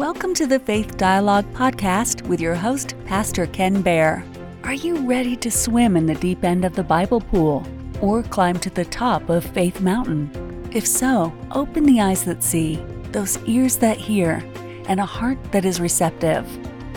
Welcome 0.00 0.32
to 0.36 0.46
the 0.46 0.58
Faith 0.58 0.96
Dialogue 0.96 1.44
podcast 1.52 2.26
with 2.26 2.40
your 2.40 2.54
host, 2.54 2.94
Pastor 3.04 3.44
Ken 3.44 3.82
Baer. 3.82 4.24
Are 4.64 4.72
you 4.72 5.06
ready 5.06 5.36
to 5.36 5.50
swim 5.50 5.94
in 5.94 6.06
the 6.06 6.14
deep 6.14 6.42
end 6.42 6.64
of 6.64 6.74
the 6.74 6.82
Bible 6.82 7.20
pool 7.20 7.66
or 8.00 8.22
climb 8.22 8.58
to 8.60 8.70
the 8.70 8.86
top 8.86 9.28
of 9.28 9.44
Faith 9.44 9.82
Mountain? 9.82 10.70
If 10.72 10.86
so, 10.86 11.30
open 11.50 11.84
the 11.84 12.00
eyes 12.00 12.24
that 12.24 12.42
see, 12.42 12.76
those 13.12 13.36
ears 13.44 13.76
that 13.76 13.98
hear, 13.98 14.42
and 14.88 15.00
a 15.00 15.04
heart 15.04 15.36
that 15.52 15.66
is 15.66 15.82
receptive. 15.82 16.48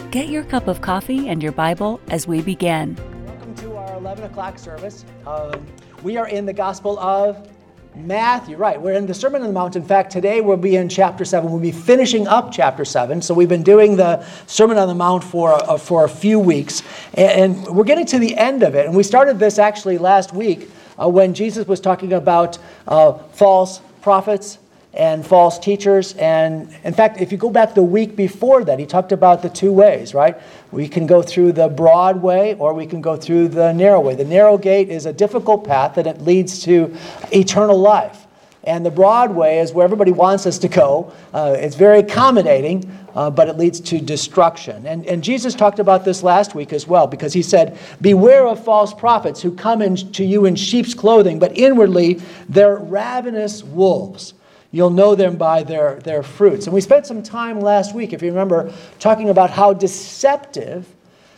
Get 0.10 0.30
your 0.30 0.46
cup 0.46 0.70
of 0.70 0.80
coffee 0.80 1.28
and 1.28 1.44
your 1.44 1.52
Bible 1.52 2.00
as 2.08 2.26
we 2.26 2.42
begin. 2.42 2.96
Welcome 3.26 3.56
to 3.56 3.76
our 3.76 3.98
11 3.98 4.24
o'clock 4.24 4.58
service. 4.58 5.04
Um, 5.28 5.68
we 6.04 6.16
are 6.16 6.30
in 6.30 6.46
the 6.46 6.54
Gospel 6.54 6.98
of 7.00 7.53
Matthew, 7.96 8.58
right. 8.58 8.82
We're 8.82 8.94
in 8.94 9.06
the 9.06 9.14
Sermon 9.14 9.42
on 9.44 9.48
the 9.48 9.54
Mount. 9.54 9.76
In 9.76 9.84
fact, 9.84 10.12
today 10.12 10.42
we'll 10.42 10.58
be 10.58 10.78
in 10.78 10.90
chapter 10.90 11.24
7. 11.24 11.50
We'll 11.50 11.60
be 11.60 11.72
finishing 11.72 12.28
up 12.28 12.52
chapter 12.52 12.84
7. 12.84 13.22
So 13.22 13.36
we've 13.36 13.50
been 13.50 13.62
doing 13.62 13.96
the 13.96 14.26
Sermon 14.48 14.78
on 14.78 14.88
the 14.88 14.96
Mount 14.96 15.24
for, 15.24 15.54
uh, 15.54 15.78
for 15.78 16.04
a 16.04 16.10
few 16.10 16.40
weeks. 16.40 16.82
And, 17.14 17.56
and, 17.56 17.76
we're 17.76 17.84
getting 17.84 18.08
to 18.08 18.18
the 18.18 18.36
end 18.36 18.64
of 18.64 18.74
it. 18.74 18.88
And 18.88 18.96
we 18.96 19.04
started 19.04 19.38
this 19.38 19.60
actually 19.60 20.00
last 20.00 20.34
week 20.34 20.72
uh, 21.00 21.08
when 21.08 21.36
Jesus 21.36 21.68
was 21.68 21.80
talking 21.80 22.14
about 22.14 22.58
uh, 22.88 23.14
false 23.14 23.80
prophets 24.02 24.58
and 24.94 25.26
false 25.26 25.58
teachers. 25.58 26.14
And 26.14 26.74
in 26.84 26.94
fact, 26.94 27.20
if 27.20 27.32
you 27.32 27.38
go 27.38 27.50
back 27.50 27.74
the 27.74 27.84
week 27.84 28.16
before 28.16 28.64
that, 28.66 28.78
he 28.78 28.86
talked 28.86 29.12
about 29.12 29.42
the 29.42 29.50
two 29.50 29.72
ways, 29.72 30.14
right? 30.14 30.40
We 30.72 30.88
can 30.88 31.08
go 31.08 31.22
through 31.22 31.54
the 31.54 31.68
broad 31.68 32.22
way 32.22 32.56
or 32.56 32.74
we 32.74 32.86
can 32.86 33.02
go 33.02 33.16
through 33.16 33.50
the 33.50 33.74
narrow 33.74 34.00
way. 34.00 34.16
The 34.16 34.26
narrow 34.26 34.58
gate 34.58 34.90
is 34.90 35.06
a 35.06 35.14
difficult 35.14 35.66
path 35.66 35.98
and 35.98 36.06
it 36.06 36.22
leads 36.22 36.62
to 36.64 36.96
eternal 37.32 37.80
life. 37.80 38.28
And 38.66 38.86
the 38.86 38.92
broad 38.92 39.36
way 39.36 39.60
is 39.60 39.74
where 39.74 39.84
everybody 39.84 40.12
wants 40.12 40.46
us 40.46 40.58
to 40.60 40.70
go. 40.70 41.12
Uh, 41.34 41.56
it's 41.58 41.76
very 41.76 42.00
accommodating, 42.00 42.90
uh, 43.14 43.30
but 43.30 43.50
it 43.50 43.58
leads 43.58 43.82
to 43.82 44.00
destruction. 44.00 44.86
And, 44.86 45.06
and 45.06 45.22
Jesus 45.22 45.54
talked 45.54 45.80
about 45.80 46.06
this 46.06 46.24
last 46.24 46.56
week 46.56 46.72
as 46.72 46.88
well, 46.88 47.06
because 47.06 47.34
he 47.34 47.42
said, 47.42 47.78
Beware 48.00 48.48
of 48.48 48.64
false 48.64 48.94
prophets 48.94 49.42
who 49.42 49.54
come 49.54 49.82
in 49.82 49.98
to 50.14 50.24
you 50.24 50.46
in 50.46 50.56
sheep's 50.56 50.94
clothing, 50.94 51.40
but 51.40 51.58
inwardly 51.58 52.22
they're 52.48 52.78
ravenous 52.78 53.64
wolves. 53.64 54.34
You'll 54.74 54.90
know 54.90 55.14
them 55.14 55.38
by 55.38 55.62
their, 55.62 56.00
their 56.00 56.24
fruits. 56.24 56.66
And 56.66 56.74
we 56.74 56.82
spent 56.82 57.06
some 57.06 57.22
time 57.22 57.62
last 57.62 57.94
week, 57.94 58.12
if 58.12 58.24
you 58.24 58.30
remember, 58.30 58.74
talking 59.00 59.30
about 59.30 59.52
how 59.52 59.72
deceptive, 59.72 60.92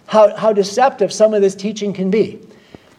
how, 0.08 0.34
how 0.38 0.54
deceptive 0.54 1.12
some 1.12 1.34
of 1.34 1.42
this 1.42 1.54
teaching 1.54 1.92
can 1.92 2.10
be. 2.10 2.40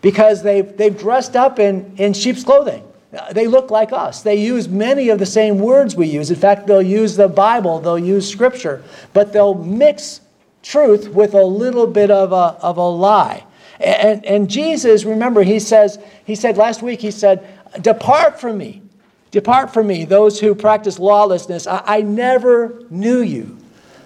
Because 0.03 0.43
they've, 0.43 0.77
they've 0.77 0.97
dressed 0.97 1.37
up 1.37 1.59
in, 1.59 1.95
in 1.97 2.13
sheep's 2.13 2.45
clothing. 2.45 2.85
They 3.33 3.47
look 3.47 3.71
like 3.71 3.95
us. 3.95 4.23
They 4.23 4.37
use 4.37 4.69
many 4.69 5.09
of 5.09 5.19
the 5.19 5.25
same 5.25 5.59
words 5.59 5.97
we 5.97 6.07
use. 6.07 6.31
In 6.31 6.37
fact, 6.37 6.67
they'll 6.67 6.83
use 6.83 7.17
the 7.17 7.29
Bible, 7.29 7.81
they'll 7.81 7.99
use 7.99 8.31
Scripture, 8.31 8.85
but 9.15 9.33
they'll 9.33 9.55
mix 9.55 10.21
truth 10.63 11.09
with 11.09 11.33
a 11.33 11.43
little 11.43 11.87
bit 11.87 12.11
of 12.11 12.33
a, 12.33 12.59
of 12.63 12.77
a 12.77 12.87
lie. 12.87 13.43
And, 13.81 14.23
and 14.27 14.51
Jesus, 14.51 15.05
remember, 15.05 15.43
he 15.43 15.61
says, 15.61 15.99
he 16.27 16.35
said 16.35 16.59
last 16.59 16.83
week, 16.83 17.01
he 17.01 17.11
said, 17.11 17.47
Depart 17.81 18.39
from 18.39 18.59
me, 18.59 18.83
Depart 19.31 19.73
from 19.73 19.87
me, 19.87 20.05
those 20.05 20.41
who 20.41 20.55
practice 20.55 20.99
lawlessness. 20.99 21.67
I, 21.67 21.83
I 21.85 22.01
never 22.03 22.83
knew 22.91 23.21
you. 23.21 23.59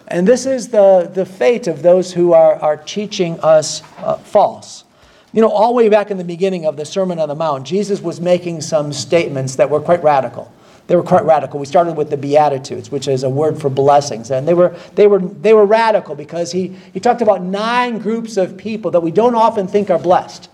And 0.09 0.27
this 0.27 0.45
is 0.45 0.69
the, 0.69 1.11
the 1.13 1.25
fate 1.25 1.69
of 1.69 1.83
those 1.83 2.13
who 2.13 2.33
are, 2.33 2.57
are 2.57 2.77
teaching 2.77 3.39
us 3.41 3.83
uh, 3.99 4.17
false. 4.17 4.85
You 5.33 5.41
know, 5.41 5.51
all 5.51 5.69
the 5.69 5.75
way 5.75 5.89
back 5.89 6.11
in 6.11 6.19
the 6.19 6.25
beginning 6.25 6.67
of 6.67 6.77
the 6.77 6.85
Sermon 6.85 7.21
on 7.21 7.29
the 7.29 7.37
Mount, 7.37 7.65
Jesus 7.65 8.01
was 8.01 8.21
making 8.21 8.63
some 8.63 8.93
statements 8.93 9.55
that 9.57 9.71
were 9.71 9.81
quite 9.81 10.03
radical. 10.03 10.53
They 10.89 10.97
were 10.97 11.05
quite 11.05 11.25
radical. 11.25 11.61
We 11.61 11.67
started 11.67 11.97
with 11.97 12.11
the 12.11 12.17
Beatitudes, 12.17 12.91
which 12.91 13.07
is 13.07 13.23
a 13.23 13.31
word 13.31 13.61
for 13.61 13.71
blessings. 13.71 14.33
And 14.33 14.49
they 14.49 14.55
were, 14.55 14.77
they 14.97 15.07
were, 15.07 15.21
they 15.21 15.55
were 15.55 15.65
radical 15.65 16.17
because 16.17 16.51
he, 16.51 16.77
he 16.93 16.99
talked 16.99 17.23
about 17.23 17.43
nine 17.43 17.99
groups 17.99 18.37
of 18.37 18.57
people 18.57 18.91
that 18.91 19.01
we 19.01 19.13
don't 19.13 19.37
often 19.37 19.69
think 19.69 19.89
are 19.89 20.01
blessed. 20.01 20.50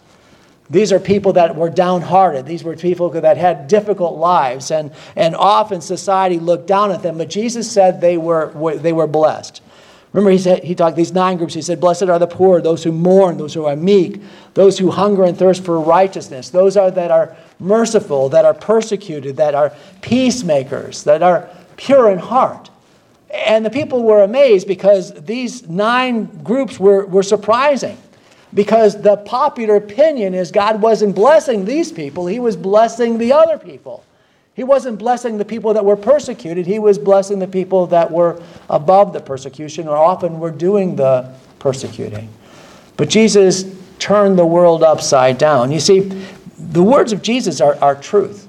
These 0.69 0.93
are 0.93 0.99
people 0.99 1.33
that 1.35 1.55
were 1.55 1.71
downhearted. 1.71 2.47
These 2.47 2.65
were 2.65 2.77
people 2.77 3.11
that 3.11 3.37
had 3.37 3.69
difficult 3.69 4.17
lives, 4.17 4.71
and, 4.71 4.91
and 5.15 5.37
often 5.37 5.81
society 5.81 6.39
looked 6.39 6.67
down 6.67 6.91
at 6.91 7.03
them. 7.03 7.19
But 7.19 7.31
Jesus 7.31 7.71
said 7.71 8.01
they 8.01 8.17
were, 8.17 8.51
they 8.77 8.93
were 8.93 9.07
blessed. 9.07 9.63
Remember, 10.13 10.31
he, 10.31 10.39
said, 10.39 10.65
he 10.65 10.75
talked 10.75 10.97
these 10.97 11.13
nine 11.13 11.37
groups. 11.37 11.53
He 11.53 11.63
said, 11.63 11.79
Blessed 11.79 12.05
are 12.05 12.19
the 12.19 12.27
poor, 12.27 12.61
those 12.61 12.83
who 12.83 12.91
mourn, 12.91 13.37
those 13.37 13.53
who 13.53 13.67
are 13.67 13.77
meek, 13.77 14.23
those 14.55 14.79
who 14.79 14.91
hunger 14.91 15.25
and 15.25 15.37
thirst 15.37 15.63
for 15.63 15.79
righteousness, 15.79 16.49
those 16.49 16.77
are 16.77 16.91
that 16.91 17.11
are 17.11 17.37
merciful, 17.59 18.31
that 18.31 18.45
are 18.45 18.55
persecuted, 18.55 19.37
that 19.37 19.55
are 19.55 19.73
peacemakers, 20.01 21.05
that 21.05 21.23
are 21.23 21.49
pure 21.77 22.11
in 22.11 22.19
heart. 22.19 22.71
And 23.31 23.65
the 23.65 23.71
people 23.71 24.05
were 24.05 24.23
amazed 24.23 24.67
because 24.67 25.13
these 25.25 25.69
nine 25.69 26.25
groups 26.43 26.81
were, 26.81 27.05
were 27.05 27.23
surprising 27.23 27.99
because 28.57 29.01
the 29.03 29.19
popular 29.19 29.77
opinion 29.77 30.33
is 30.33 30.51
God 30.51 30.81
wasn't 30.81 31.15
blessing 31.15 31.67
these 31.67 31.93
people, 31.93 32.27
He 32.27 32.41
was 32.41 32.57
blessing 32.57 33.19
the 33.19 33.33
other 33.33 33.59
people. 33.59 34.03
He 34.55 34.65
wasn't 34.65 34.99
blessing 34.99 35.37
the 35.37 35.45
people 35.45 35.75
that 35.75 35.85
were 35.85 35.97
persecuted, 35.97 36.67
He 36.67 36.79
was 36.79 36.99
blessing 36.99 37.39
the 37.39 37.47
people 37.47 37.87
that 37.89 38.11
were 38.11 38.43
above 38.71 39.13
the 39.13 39.21
persecution 39.21 39.87
or 39.87 39.97
often 39.97 40.41
were 40.41 40.51
doing 40.51 40.97
the 40.97 41.31
persecuting. 41.59 42.31
But 42.97 43.11
Jesus 43.11 43.67
turned 43.99 44.39
the 44.39 44.47
world 44.47 44.83
upside 44.83 45.37
down. 45.37 45.71
You 45.71 45.81
see, 45.81 46.01
the 46.59 46.83
words 46.83 47.13
of 47.13 47.21
Jesus 47.21 47.61
are, 47.61 47.77
are 47.83 47.95
truth. 47.95 48.46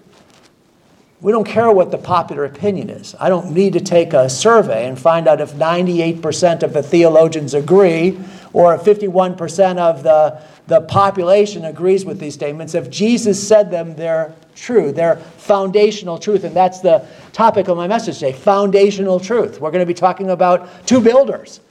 We 1.20 1.32
don't 1.32 1.46
care 1.46 1.72
what 1.72 1.90
the 1.90 1.98
popular 1.98 2.46
opinion 2.46 2.92
is. 2.92 3.16
I 3.20 3.30
don't 3.30 3.52
need 3.52 3.74
to 3.74 3.80
take 3.80 4.14
a 4.14 4.30
survey 4.30 4.88
and 4.88 5.00
find 5.00 5.28
out 5.28 5.42
if 5.42 5.54
98% 5.54 6.62
of 6.62 6.74
the 6.74 6.84
theologians 6.84 7.56
agree 7.56 8.20
or 8.54 8.76
if 8.76 8.82
51% 8.82 9.78
of 9.78 10.04
the, 10.04 10.40
the 10.68 10.82
population 10.82 11.66
agrees 11.66 12.06
with 12.06 12.20
these 12.20 12.36
statements. 12.36 12.76
If 12.76 12.92
Jesus 12.92 13.46
said 13.46 13.72
them, 13.72 13.96
they're 13.96 14.32
true. 14.56 14.92
They're 14.92 15.16
foundational 15.16 16.20
truth. 16.20 16.44
And 16.44 16.56
that's 16.56 16.82
the 16.82 17.08
topic 17.34 17.68
of 17.68 17.78
my 17.78 17.88
message 17.88 18.20
today 18.20 18.34
foundational 18.34 19.20
truth. 19.20 19.60
We're 19.60 19.72
going 19.72 19.82
to 19.82 19.88
be 19.88 19.96
talking 19.96 20.30
about 20.30 20.86
two 20.86 21.02
builders 21.02 21.62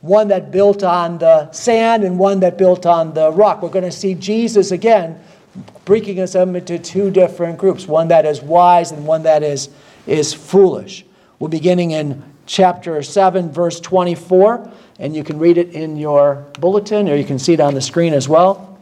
one 0.00 0.28
that 0.28 0.52
built 0.52 0.84
on 0.84 1.18
the 1.18 1.50
sand 1.50 2.04
and 2.04 2.18
one 2.18 2.38
that 2.38 2.56
built 2.56 2.86
on 2.86 3.14
the 3.14 3.32
rock. 3.32 3.62
We're 3.62 3.70
going 3.70 3.84
to 3.84 3.90
see 3.90 4.14
Jesus 4.14 4.70
again 4.70 5.20
breaking 5.84 6.20
us 6.20 6.34
up 6.34 6.48
into 6.48 6.78
two 6.78 7.10
different 7.10 7.58
groups 7.58 7.86
one 7.86 8.08
that 8.08 8.26
is 8.26 8.40
wise 8.40 8.92
and 8.92 9.06
one 9.06 9.22
that 9.24 9.42
is, 9.42 9.68
is 10.06 10.32
foolish. 10.32 11.04
We're 11.38 11.48
beginning 11.48 11.90
in 11.90 12.22
chapter 12.46 13.02
7, 13.02 13.50
verse 13.50 13.80
24 13.80 14.70
and 14.98 15.14
you 15.14 15.22
can 15.22 15.38
read 15.38 15.58
it 15.58 15.74
in 15.74 15.96
your 15.96 16.46
bulletin 16.60 17.08
or 17.08 17.16
you 17.16 17.24
can 17.24 17.38
see 17.38 17.52
it 17.52 17.60
on 17.60 17.74
the 17.74 17.80
screen 17.80 18.12
as 18.12 18.28
well. 18.28 18.78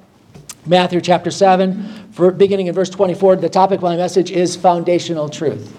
Matthew 0.66 1.00
chapter 1.00 1.30
7, 1.30 2.12
beginning 2.36 2.68
in 2.68 2.74
verse 2.74 2.88
24, 2.88 3.36
the 3.36 3.48
topic 3.48 3.78
of 3.78 3.82
my 3.82 3.96
message 3.96 4.30
is 4.30 4.56
foundational 4.56 5.28
truth. 5.28 5.76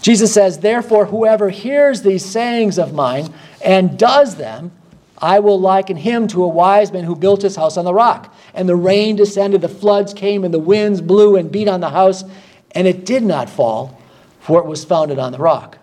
Jesus 0.00 0.32
says, 0.32 0.58
Therefore, 0.60 1.06
whoever 1.06 1.50
hears 1.50 2.02
these 2.02 2.24
sayings 2.24 2.78
of 2.78 2.94
mine 2.94 3.34
and 3.62 3.98
does 3.98 4.36
them, 4.36 4.72
I 5.18 5.40
will 5.40 5.60
liken 5.60 5.96
him 5.96 6.28
to 6.28 6.44
a 6.44 6.48
wise 6.48 6.92
man 6.92 7.04
who 7.04 7.16
built 7.16 7.42
his 7.42 7.56
house 7.56 7.76
on 7.76 7.84
the 7.84 7.92
rock. 7.92 8.34
And 8.58 8.68
the 8.68 8.74
rain 8.74 9.14
descended, 9.14 9.60
the 9.60 9.68
floods 9.68 10.12
came, 10.12 10.42
and 10.42 10.52
the 10.52 10.58
winds 10.58 11.00
blew 11.00 11.36
and 11.36 11.50
beat 11.50 11.68
on 11.68 11.78
the 11.78 11.90
house, 11.90 12.24
and 12.72 12.88
it 12.88 13.06
did 13.06 13.22
not 13.22 13.48
fall, 13.48 14.02
for 14.40 14.58
it 14.58 14.66
was 14.66 14.84
founded 14.84 15.20
on 15.20 15.30
the 15.30 15.38
rock. 15.38 15.78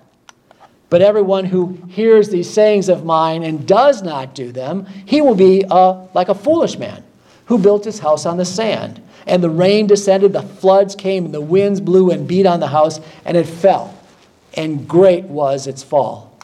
But 0.90 1.02
everyone 1.02 1.46
who 1.46 1.78
hears 1.88 2.28
these 2.28 2.52
sayings 2.52 2.90
of 2.90 3.06
mine 3.06 3.44
and 3.44 3.66
does 3.66 4.04
not 4.04 4.36
do 4.36 4.52
them, 4.52 4.88
he 5.06 5.22
will 5.22 5.36
be 5.36 5.64
uh, 5.72 6.06
like 6.14 6.28
a 6.28 6.36
foolish 6.36 6.78
man 6.78 7.02
who 7.46 7.58
built 7.58 7.86
his 7.86 8.00
house 8.00 8.26
on 8.26 8.36
the 8.36 8.44
sand. 8.44 9.02
And 9.26 9.42
the 9.42 9.50
rain 9.50 9.88
descended, 9.88 10.34
the 10.34 10.42
floods 10.42 10.96
came, 10.96 11.24
and 11.24 11.34
the 11.34 11.40
winds 11.40 11.80
blew 11.80 12.12
and 12.12 12.28
beat 12.28 12.46
on 12.46 12.60
the 12.60 12.68
house, 12.68 13.00
and 13.24 13.38
it 13.38 13.48
fell. 13.48 13.98
And 14.56 14.86
great 14.86 15.24
was 15.24 15.66
its 15.66 15.82
fall. 15.82 16.38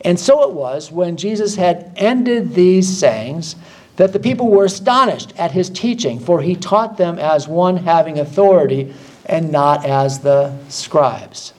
And 0.00 0.18
so 0.18 0.42
it 0.42 0.54
was 0.54 0.90
when 0.90 1.16
Jesus 1.16 1.54
had 1.54 1.92
ended 1.94 2.54
these 2.54 2.98
sayings 2.98 3.54
that 3.98 4.12
the 4.12 4.18
people 4.18 4.48
were 4.48 4.64
astonished 4.64 5.34
at 5.36 5.50
his 5.50 5.68
teaching, 5.68 6.20
for 6.20 6.40
he 6.40 6.54
taught 6.54 6.96
them 6.96 7.18
as 7.18 7.48
one 7.48 7.76
having 7.76 8.20
authority 8.20 8.94
and 9.26 9.50
not 9.50 9.84
as 9.84 10.20
the 10.20 10.56
scribes. 10.68 11.52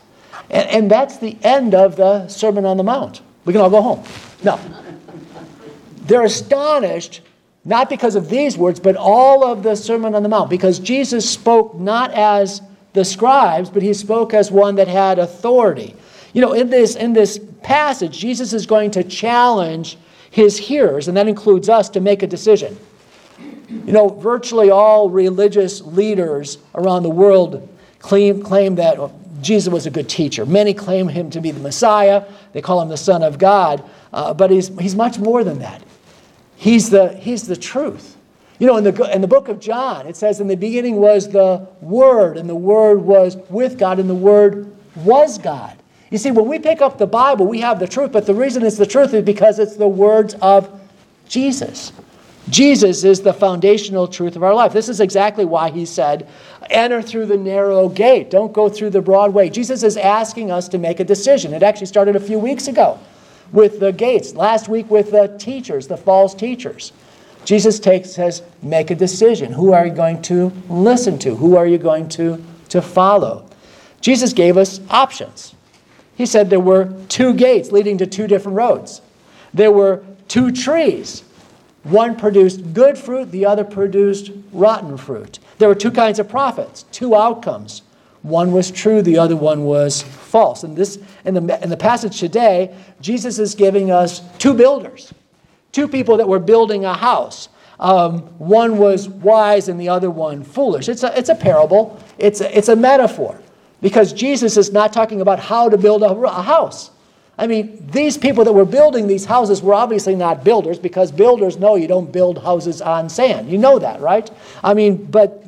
And, 0.50 0.70
and 0.70 0.92
that's 0.92 1.18
the 1.18 1.38
end 1.44 1.76
of 1.76 1.98
the 1.98 2.28
Sermon 2.30 2.66
on 2.66 2.78
the 2.78 2.84
Mount. 2.84 3.22
We 3.44 3.52
can 3.52 3.62
all 3.62 3.70
go 3.70 3.82
home. 3.82 4.04
No. 4.42 4.58
They're 6.04 6.24
astonished, 6.24 7.22
not 7.66 7.90
because 7.90 8.16
of 8.16 8.30
these 8.30 8.58
words, 8.58 8.80
but 8.80 8.96
all 8.96 9.44
of 9.44 9.62
the 9.62 9.76
Sermon 9.76 10.16
on 10.16 10.24
the 10.24 10.30
Mount, 10.30 10.50
because 10.50 10.80
Jesus 10.80 11.30
spoke 11.30 11.76
not 11.76 12.12
as 12.14 12.62
the 12.94 13.04
scribes, 13.04 13.70
but 13.70 13.84
he 13.84 13.94
spoke 13.94 14.34
as 14.34 14.50
one 14.50 14.76
that 14.76 14.88
had 14.88 15.20
authority. 15.20 15.94
You 16.32 16.42
know, 16.42 16.54
in 16.54 16.70
this, 16.70 16.96
in 16.96 17.12
this 17.12 17.38
passage, 17.64 18.18
Jesus 18.18 18.54
is 18.54 18.66
going 18.66 18.92
to 18.92 19.04
challenge 19.04 19.98
his 20.32 20.58
hearers, 20.58 21.08
and 21.08 21.18
that 21.18 21.28
includes 21.28 21.70
us, 21.70 21.90
to 21.90 22.00
make 22.00 22.24
a 22.24 22.28
decision. 22.28 22.78
You 23.70 23.94
know, 23.94 24.10
virtually 24.10 24.70
all 24.70 25.10
religious 25.10 25.82
leaders 25.82 26.58
around 26.76 27.04
the 27.04 27.10
world 27.10 27.68
claim, 28.00 28.42
claim 28.42 28.76
that 28.76 28.98
Jesus 29.42 29.72
was 29.72 29.86
a 29.86 29.92
good 29.92 30.10
teacher. 30.10 30.46
Many 30.46 30.74
claim 30.74 31.08
him 31.08 31.30
to 31.32 31.42
be 31.42 31.52
the 31.52 31.60
Messiah. 31.60 32.26
They 32.54 32.62
call 32.62 32.82
him 32.82 32.90
the 32.90 32.98
Son 32.98 33.24
of 33.24 33.38
God. 33.38 33.84
Uh, 34.12 34.34
but 34.34 34.52
he's, 34.52 34.68
he's 34.80 34.96
much 34.96 35.20
more 35.20 35.44
than 35.44 35.60
that. 35.60 35.84
He's 36.56 36.90
the, 36.90 37.14
he's 37.16 37.48
the 37.48 37.56
truth. 37.56 38.18
You 38.60 38.68
know, 38.68 38.76
in 38.76 38.84
the, 38.84 39.14
in 39.14 39.22
the 39.22 39.28
book 39.28 39.48
of 39.48 39.60
John, 39.60 40.06
it 40.08 40.18
says, 40.18 40.42
In 40.42 40.48
the 40.48 40.58
beginning 40.58 40.98
was 40.98 41.30
the 41.30 41.68
Word, 41.80 42.38
and 42.38 42.50
the 42.50 42.56
Word 42.56 43.02
was 43.02 43.38
with 43.50 43.80
God, 43.80 44.00
and 44.00 44.10
the 44.10 44.16
Word 44.16 44.76
was 44.98 45.38
God. 45.38 45.79
You 46.12 46.18
see, 46.18 46.32
when 46.32 46.48
we 46.48 46.60
pick 46.60 46.82
up 46.82 46.98
the 46.98 47.08
Bible, 47.08 47.46
we 47.46 47.60
have 47.60 47.80
the 47.80 47.88
truth, 47.88 48.12
but 48.12 48.26
the 48.26 48.34
reason 48.34 48.64
it's 48.64 48.78
the 48.78 48.86
truth 48.86 49.14
is 49.14 49.24
because 49.24 49.60
it's 49.60 49.76
the 49.76 49.88
words 49.88 50.34
of 50.42 50.70
Jesus. 51.28 51.92
Jesus 52.50 53.04
is 53.04 53.22
the 53.22 53.34
foundational 53.34 54.08
truth 54.08 54.36
of 54.36 54.44
our 54.44 54.56
life. 54.56 54.74
This 54.74 54.90
is 54.90 55.00
exactly 55.00 55.46
why 55.46 55.70
he 55.70 55.86
said, 55.86 56.28
Enter 56.72 57.02
through 57.02 57.28
the 57.28 57.38
narrow 57.38 57.90
gate, 57.90 58.32
don't 58.32 58.54
go 58.54 58.70
through 58.70 58.90
the 58.90 59.02
broad 59.02 59.34
way. 59.34 59.50
Jesus 59.50 59.84
is 59.84 59.98
asking 59.98 60.50
us 60.50 60.68
to 60.70 60.80
make 60.80 61.00
a 61.00 61.04
decision. 61.04 61.54
It 61.54 61.62
actually 61.62 61.88
started 61.88 62.16
a 62.16 62.20
few 62.20 62.40
weeks 62.40 62.68
ago 62.68 63.00
with 63.52 63.80
the 63.80 63.92
gates, 63.92 64.34
last 64.34 64.68
week 64.68 64.90
with 64.90 65.12
the 65.12 65.36
teachers, 65.40 65.88
the 65.88 65.98
false 65.98 66.34
teachers. 66.34 66.92
Jesus 67.46 67.80
takes 67.80 68.12
says, 68.12 68.42
make 68.62 68.92
a 68.92 68.96
decision. 68.96 69.52
Who 69.52 69.74
are 69.74 69.88
you 69.88 69.94
going 69.94 70.22
to 70.24 70.52
listen 70.70 71.18
to? 71.20 71.36
Who 71.36 71.56
are 71.56 71.66
you 71.66 71.78
going 71.78 72.10
to, 72.10 72.44
to 72.70 72.82
follow? 72.82 73.48
Jesus 74.02 74.34
gave 74.34 74.58
us 74.58 74.82
options. 74.90 75.56
He 76.20 76.26
said 76.26 76.50
there 76.50 76.60
were 76.60 76.94
two 77.08 77.34
gates 77.34 77.72
leading 77.72 77.98
to 78.00 78.06
two 78.06 78.28
different 78.28 78.58
roads. 78.58 79.02
There 79.54 79.72
were 79.72 80.04
two 80.28 80.52
trees. 80.52 81.24
One 81.84 82.18
produced 82.18 82.74
good 82.74 82.98
fruit, 82.98 83.32
the 83.32 83.46
other 83.46 83.64
produced 83.64 84.32
rotten 84.52 84.98
fruit. 84.98 85.40
There 85.60 85.70
were 85.70 85.76
two 85.76 85.92
kinds 85.92 86.20
of 86.20 86.28
prophets, 86.28 86.84
two 86.92 87.16
outcomes. 87.16 87.84
One 88.22 88.52
was 88.52 88.70
true, 88.70 89.02
the 89.02 89.18
other 89.18 89.38
one 89.38 89.64
was 89.64 90.02
false. 90.02 90.66
And 90.66 90.76
this 90.76 91.00
in 91.24 91.36
the, 91.36 91.64
in 91.64 91.70
the 91.70 91.78
passage 91.78 92.20
today, 92.20 92.76
Jesus 93.00 93.40
is 93.40 93.56
giving 93.56 93.90
us 93.90 94.22
two 94.40 94.54
builders, 94.54 95.14
two 95.72 95.88
people 95.88 96.18
that 96.18 96.28
were 96.28 96.40
building 96.40 96.84
a 96.84 96.96
house. 96.96 97.48
Um, 97.80 98.24
one 98.40 98.78
was 98.78 99.08
wise 99.08 99.70
and 99.70 99.80
the 99.80 99.88
other 99.88 100.12
one 100.12 100.44
foolish. 100.44 100.90
It's 100.90 101.04
a, 101.04 101.18
it's 101.18 101.30
a 101.30 101.36
parable, 101.36 101.98
it's 102.18 102.42
a, 102.42 102.58
it's 102.58 102.68
a 102.68 102.76
metaphor 102.76 103.40
because 103.82 104.14
Jesus 104.14 104.58
is 104.58 104.72
not 104.72 104.94
talking 104.94 105.22
about 105.22 105.40
how 105.40 105.70
to 105.70 105.78
build 105.78 106.04
a, 106.04 106.10
a 106.10 106.42
house. 106.42 106.92
I 107.38 107.48
mean, 107.48 107.88
these 107.92 108.18
people 108.18 108.44
that 108.44 108.52
were 108.52 108.66
building 108.66 109.08
these 109.08 109.24
houses 109.24 109.62
were 109.62 109.74
obviously 109.74 110.14
not 110.14 110.44
builders 110.44 110.78
because 110.78 111.10
builders 111.10 111.58
know 111.58 111.76
you 111.76 111.88
don't 111.88 112.12
build 112.12 112.44
houses 112.44 112.82
on 112.82 113.08
sand. 113.08 113.50
You 113.50 113.58
know 113.58 113.80
that, 113.80 114.02
right? 114.02 114.30
I 114.62 114.74
mean, 114.74 115.06
but 115.06 115.46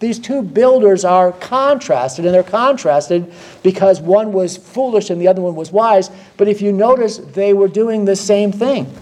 these 0.00 0.18
two 0.18 0.42
builders 0.42 1.04
are 1.04 1.32
contrasted, 1.32 2.24
and 2.24 2.34
they're 2.34 2.42
contrasted 2.42 3.32
because 3.62 4.00
one 4.00 4.32
was 4.32 4.56
foolish 4.56 5.10
and 5.10 5.20
the 5.20 5.28
other 5.28 5.42
one 5.42 5.54
was 5.54 5.72
wise. 5.72 6.10
But 6.36 6.48
if 6.48 6.60
you 6.60 6.72
notice, 6.72 7.18
they 7.18 7.52
were 7.54 7.68
doing 7.68 8.04
the 8.04 8.16
same 8.16 8.52
thing. 8.52 8.92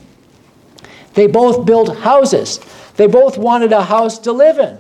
They 1.15 1.27
both 1.27 1.67
built 1.67 1.97
houses, 1.99 2.61
they 2.97 3.09
both 3.09 3.39
wanted 3.39 3.73
a 3.73 3.83
house 3.83 4.19
to 4.21 4.33
live 4.33 4.59
in. 4.59 4.79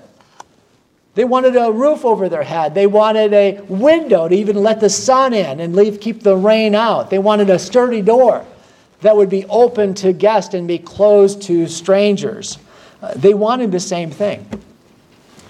They 1.19 1.25
wanted 1.25 1.56
a 1.56 1.73
roof 1.73 2.05
over 2.05 2.29
their 2.29 2.44
head. 2.44 2.76
They 2.76 2.87
wanted 2.87 3.32
a 3.32 3.61
window 3.62 4.29
to 4.29 4.35
even 4.37 4.62
let 4.62 4.79
the 4.79 4.88
sun 4.88 5.35
in 5.35 5.59
and 5.59 5.75
leave, 5.75 5.99
keep 5.99 6.23
the 6.23 6.37
rain 6.37 6.76
out. 6.76 7.11
They 7.11 7.19
wanted 7.19 7.50
a 7.50 7.59
sturdy 7.59 8.03
door 8.03 8.47
that 9.00 9.17
would 9.17 9.29
be 9.29 9.44
open 9.47 9.94
to 9.94 10.12
guests 10.12 10.55
and 10.55 10.69
be 10.69 10.79
closed 10.79 11.43
to 11.43 11.67
strangers. 11.67 12.59
Uh, 13.03 13.15
they 13.17 13.35
wanted 13.35 13.73
the 13.73 13.81
same 13.81 14.12
thing. 14.12 14.49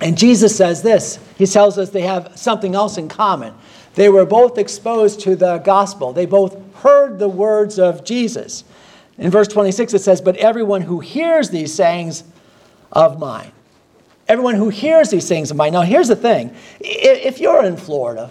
And 0.01 0.17
Jesus 0.17 0.57
says 0.57 0.81
this 0.81 1.19
He 1.37 1.45
tells 1.45 1.77
us 1.77 1.91
they 1.91 2.01
have 2.01 2.33
something 2.35 2.75
else 2.75 2.97
in 2.97 3.11
common. 3.11 3.53
They 3.95 4.09
were 4.09 4.25
both 4.25 4.57
exposed 4.57 5.21
to 5.21 5.37
the 5.37 5.59
gospel, 5.59 6.15
they 6.15 6.25
both 6.25 6.57
heard 6.77 7.19
the 7.19 7.29
words 7.29 7.79
of 7.79 8.05
Jesus. 8.05 8.65
In 9.19 9.31
verse 9.31 9.49
26, 9.49 9.93
it 9.93 9.99
says, 9.99 10.23
But 10.23 10.37
everyone 10.37 10.81
who 10.81 11.01
hears 11.01 11.51
these 11.51 11.75
sayings 11.75 12.25
of 12.91 13.19
mine 13.19 13.53
everyone 14.29 14.55
who 14.55 14.69
hears 14.69 15.11
these 15.11 15.27
things 15.27 15.51
of 15.51 15.57
mine. 15.57 15.73
Now, 15.73 15.83
here's 15.83 16.09
the 16.09 16.17
thing 16.17 16.55
if 16.81 17.41
you're 17.41 17.65
in 17.65 17.77
Florida 17.77 18.31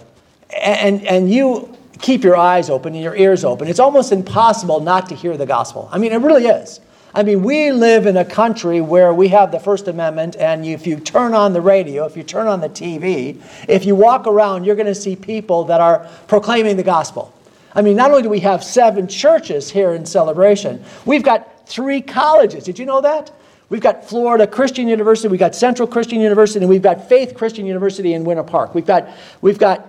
and, 0.56 1.04
and 1.06 1.30
you 1.30 1.76
keep 2.00 2.22
your 2.22 2.36
eyes 2.36 2.70
open 2.70 2.94
and 2.94 3.02
your 3.02 3.16
ears 3.16 3.44
open, 3.44 3.68
it's 3.68 3.80
almost 3.80 4.12
impossible 4.12 4.80
not 4.80 5.08
to 5.08 5.14
hear 5.14 5.36
the 5.36 5.46
gospel. 5.46 5.88
I 5.92 5.98
mean, 5.98 6.12
it 6.12 6.18
really 6.18 6.46
is. 6.46 6.80
I 7.14 7.22
mean, 7.22 7.42
we 7.42 7.72
live 7.72 8.06
in 8.06 8.18
a 8.18 8.24
country 8.24 8.80
where 8.80 9.12
we 9.14 9.28
have 9.28 9.50
the 9.50 9.58
First 9.58 9.88
Amendment, 9.88 10.36
and 10.36 10.64
if 10.64 10.86
you 10.86 11.00
turn 11.00 11.34
on 11.34 11.52
the 11.52 11.60
radio, 11.60 12.04
if 12.04 12.16
you 12.16 12.22
turn 12.22 12.46
on 12.46 12.60
the 12.60 12.68
TV, 12.68 13.40
if 13.66 13.86
you 13.86 13.94
walk 13.96 14.26
around, 14.26 14.64
you're 14.64 14.76
going 14.76 14.86
to 14.86 14.94
see 14.94 15.16
people 15.16 15.64
that 15.64 15.80
are 15.80 16.06
proclaiming 16.28 16.76
the 16.76 16.82
gospel. 16.82 17.32
I 17.74 17.82
mean, 17.82 17.96
not 17.96 18.10
only 18.10 18.22
do 18.22 18.28
we 18.28 18.40
have 18.40 18.62
seven 18.62 19.08
churches 19.08 19.70
here 19.70 19.94
in 19.94 20.04
celebration, 20.04 20.84
we've 21.06 21.22
got 21.22 21.66
three 21.66 22.02
colleges. 22.02 22.64
Did 22.64 22.78
you 22.78 22.86
know 22.86 23.00
that? 23.00 23.30
We've 23.70 23.82
got 23.82 24.08
Florida 24.08 24.46
Christian 24.46 24.88
University, 24.88 25.28
we've 25.28 25.40
got 25.40 25.54
Central 25.54 25.86
Christian 25.86 26.20
University, 26.20 26.60
and 26.60 26.70
we've 26.70 26.82
got 26.82 27.08
Faith 27.08 27.34
Christian 27.34 27.66
University 27.66 28.14
in 28.14 28.24
Winter 28.24 28.42
Park. 28.42 28.74
We've 28.74 28.86
got, 28.86 29.08
we've 29.42 29.58
got, 29.58 29.86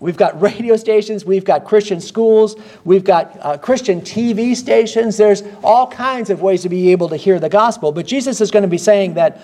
we've 0.00 0.16
got 0.16 0.40
radio 0.40 0.74
stations, 0.76 1.24
we've 1.26 1.44
got 1.44 1.66
Christian 1.66 2.00
schools, 2.00 2.56
we've 2.86 3.04
got 3.04 3.38
uh, 3.42 3.58
Christian 3.58 4.00
TV 4.00 4.56
stations. 4.56 5.18
There's 5.18 5.42
all 5.62 5.86
kinds 5.86 6.30
of 6.30 6.40
ways 6.40 6.62
to 6.62 6.70
be 6.70 6.90
able 6.90 7.10
to 7.10 7.16
hear 7.16 7.38
the 7.38 7.50
gospel. 7.50 7.92
But 7.92 8.06
Jesus 8.06 8.40
is 8.40 8.50
going 8.50 8.62
to 8.62 8.68
be 8.68 8.78
saying 8.78 9.14
that 9.14 9.42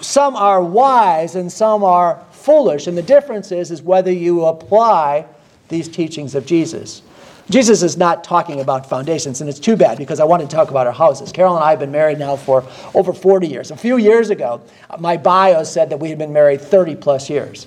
some 0.00 0.36
are 0.36 0.62
wise 0.62 1.34
and 1.34 1.50
some 1.50 1.82
are 1.82 2.22
foolish. 2.30 2.86
And 2.86 2.96
the 2.96 3.02
difference 3.02 3.50
is, 3.50 3.72
is 3.72 3.82
whether 3.82 4.12
you 4.12 4.44
apply 4.44 5.26
these 5.68 5.88
teachings 5.88 6.36
of 6.36 6.46
Jesus. 6.46 7.02
Jesus 7.50 7.82
is 7.82 7.96
not 7.96 8.24
talking 8.24 8.60
about 8.60 8.88
foundations, 8.88 9.40
and 9.40 9.50
it's 9.50 9.58
too 9.58 9.76
bad 9.76 9.98
because 9.98 10.18
I 10.18 10.24
want 10.24 10.42
to 10.42 10.48
talk 10.48 10.70
about 10.70 10.86
our 10.86 10.92
houses. 10.92 11.30
Carol 11.30 11.56
and 11.56 11.64
I 11.64 11.70
have 11.70 11.78
been 11.78 11.92
married 11.92 12.18
now 12.18 12.36
for 12.36 12.64
over 12.94 13.12
40 13.12 13.46
years. 13.46 13.70
A 13.70 13.76
few 13.76 13.98
years 13.98 14.30
ago, 14.30 14.62
my 14.98 15.16
bio 15.16 15.62
said 15.62 15.90
that 15.90 15.98
we 15.98 16.08
had 16.08 16.18
been 16.18 16.32
married 16.32 16.60
30 16.60 16.96
plus 16.96 17.28
years. 17.28 17.66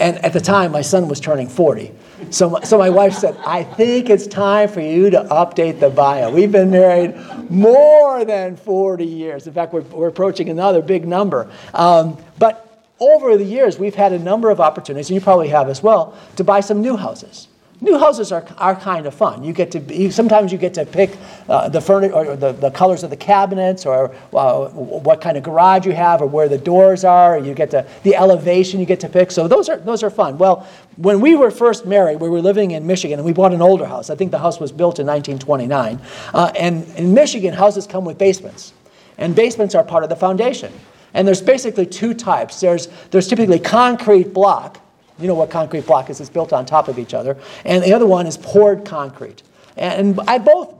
And 0.00 0.16
at 0.24 0.32
the 0.32 0.40
time, 0.40 0.72
my 0.72 0.80
son 0.80 1.06
was 1.06 1.20
turning 1.20 1.48
40. 1.48 1.92
So, 2.30 2.58
so 2.64 2.78
my 2.78 2.90
wife 2.90 3.12
said, 3.12 3.36
I 3.46 3.62
think 3.62 4.10
it's 4.10 4.26
time 4.26 4.68
for 4.68 4.80
you 4.80 5.10
to 5.10 5.22
update 5.24 5.78
the 5.78 5.90
bio. 5.90 6.30
We've 6.30 6.50
been 6.50 6.70
married 6.70 7.14
more 7.50 8.24
than 8.24 8.56
40 8.56 9.04
years. 9.04 9.46
In 9.46 9.52
fact, 9.52 9.72
we're, 9.72 9.82
we're 9.82 10.08
approaching 10.08 10.48
another 10.48 10.82
big 10.82 11.06
number. 11.06 11.50
Um, 11.74 12.16
but 12.38 12.86
over 12.98 13.36
the 13.36 13.44
years, 13.44 13.78
we've 13.78 13.94
had 13.94 14.12
a 14.12 14.18
number 14.18 14.50
of 14.50 14.60
opportunities, 14.60 15.10
and 15.10 15.14
you 15.14 15.20
probably 15.20 15.48
have 15.48 15.68
as 15.68 15.82
well, 15.82 16.16
to 16.36 16.44
buy 16.44 16.60
some 16.60 16.80
new 16.80 16.96
houses. 16.96 17.48
New 17.82 17.98
houses 17.98 18.30
are, 18.30 18.46
are 18.58 18.76
kind 18.76 19.06
of 19.06 19.14
fun. 19.14 19.42
You 19.42 19.52
get 19.52 19.72
to 19.72 20.12
sometimes 20.12 20.52
you 20.52 20.58
get 20.58 20.72
to 20.74 20.86
pick 20.86 21.18
uh, 21.48 21.68
the 21.68 21.80
furniture 21.80 22.14
or 22.14 22.36
the, 22.36 22.52
the 22.52 22.70
colors 22.70 23.02
of 23.02 23.10
the 23.10 23.16
cabinets 23.16 23.84
or 23.84 24.14
uh, 24.32 24.68
what 24.68 25.20
kind 25.20 25.36
of 25.36 25.42
garage 25.42 25.84
you 25.84 25.90
have 25.90 26.22
or 26.22 26.26
where 26.26 26.48
the 26.48 26.56
doors 26.56 27.02
are. 27.02 27.36
you 27.40 27.54
get 27.54 27.72
to 27.72 27.84
the 28.04 28.14
elevation 28.14 28.78
you 28.78 28.86
get 28.86 29.00
to 29.00 29.08
pick. 29.08 29.32
So 29.32 29.48
those 29.48 29.68
are 29.68 29.78
those 29.78 30.04
are 30.04 30.10
fun. 30.10 30.38
Well, 30.38 30.64
when 30.94 31.20
we 31.20 31.34
were 31.34 31.50
first 31.50 31.84
married, 31.84 32.20
we 32.20 32.28
were 32.28 32.40
living 32.40 32.70
in 32.70 32.86
Michigan 32.86 33.18
and 33.18 33.26
we 33.26 33.32
bought 33.32 33.52
an 33.52 33.60
older 33.60 33.86
house. 33.86 34.10
I 34.10 34.14
think 34.14 34.30
the 34.30 34.38
house 34.38 34.60
was 34.60 34.70
built 34.70 35.00
in 35.00 35.06
1929. 35.08 36.00
Uh, 36.32 36.52
and 36.56 36.86
in 36.96 37.12
Michigan, 37.12 37.52
houses 37.52 37.88
come 37.88 38.04
with 38.04 38.16
basements, 38.16 38.74
and 39.18 39.34
basements 39.34 39.74
are 39.74 39.82
part 39.82 40.04
of 40.04 40.08
the 40.08 40.14
foundation. 40.14 40.72
And 41.14 41.26
there's 41.26 41.42
basically 41.42 41.86
two 41.86 42.14
types. 42.14 42.60
There's 42.60 42.86
there's 43.10 43.26
typically 43.26 43.58
concrete 43.58 44.32
block 44.32 44.78
you 45.18 45.26
know 45.26 45.34
what 45.34 45.50
concrete 45.50 45.86
block 45.86 46.10
is, 46.10 46.20
it's 46.20 46.30
built 46.30 46.52
on 46.52 46.66
top 46.66 46.88
of 46.88 46.98
each 46.98 47.14
other. 47.14 47.36
And 47.64 47.82
the 47.82 47.92
other 47.92 48.06
one 48.06 48.26
is 48.26 48.36
poured 48.36 48.84
concrete. 48.84 49.42
And 49.76 50.18
I 50.26 50.38
both 50.38 50.74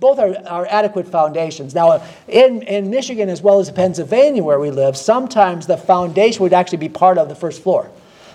both 0.00 0.18
are, 0.18 0.34
are, 0.48 0.66
adequate 0.66 1.06
foundations. 1.06 1.76
Now, 1.76 2.02
in, 2.26 2.62
in 2.62 2.90
Michigan 2.90 3.28
as 3.28 3.40
well 3.40 3.60
as 3.60 3.70
Pennsylvania, 3.70 4.42
where 4.42 4.58
we 4.58 4.72
live, 4.72 4.96
sometimes 4.96 5.68
the 5.68 5.76
foundation 5.76 6.42
would 6.42 6.52
actually 6.52 6.78
be 6.78 6.88
part 6.88 7.18
of 7.18 7.28
the 7.28 7.36
first 7.36 7.62
floor. 7.62 7.88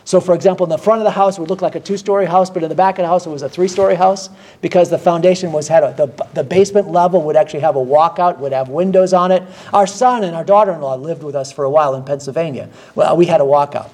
So, 0.05 0.22
for 0.22 0.34
example, 0.34 0.65
in 0.65 0.69
the 0.69 0.77
front 0.77 1.01
of 1.01 1.03
the 1.03 1.12
house, 1.12 1.38
it 1.38 1.41
would 1.41 1.50
look 1.50 1.62
like 1.62 1.75
a 1.75 1.81
two 1.81 1.98
story 1.98 2.25
house, 2.25 2.50
but 2.50 2.63
in 2.63 2.69
the 2.69 2.75
back 2.75 2.98
of 2.98 3.03
the 3.03 3.10
house, 3.10 3.25
it 3.25 3.29
was 3.29 3.41
a 3.41 3.50
three 3.50 3.67
story 3.67 3.96
house 3.96 4.29
because 4.62 4.89
the 4.89 4.98
foundation 4.98 5.51
was 5.51 5.67
had 5.67 5.84
a, 5.84 5.93
the, 5.98 6.27
the 6.34 6.46
basement 6.46 6.88
level 6.89 7.22
would 7.24 7.36
actually 7.36 7.60
have 7.60 7.75
a 7.75 7.84
walkout, 7.84 8.38
would 8.38 8.53
have 8.53 8.69
windows 8.69 9.12
on 9.12 9.34
it. 9.34 9.43
Our 9.74 9.86
son 9.86 10.24
and 10.24 10.34
our 10.34 10.46
daughter 10.46 10.72
in 10.72 10.79
law 10.79 10.96
lived 10.96 11.24
with 11.24 11.36
us 11.36 11.51
for 11.51 11.65
a 11.65 11.69
while 11.69 11.93
in 11.96 12.05
Pennsylvania. 12.05 12.69
Well, 12.96 13.17
we 13.17 13.25
had 13.25 13.41
a 13.41 13.43
walkout. 13.43 13.89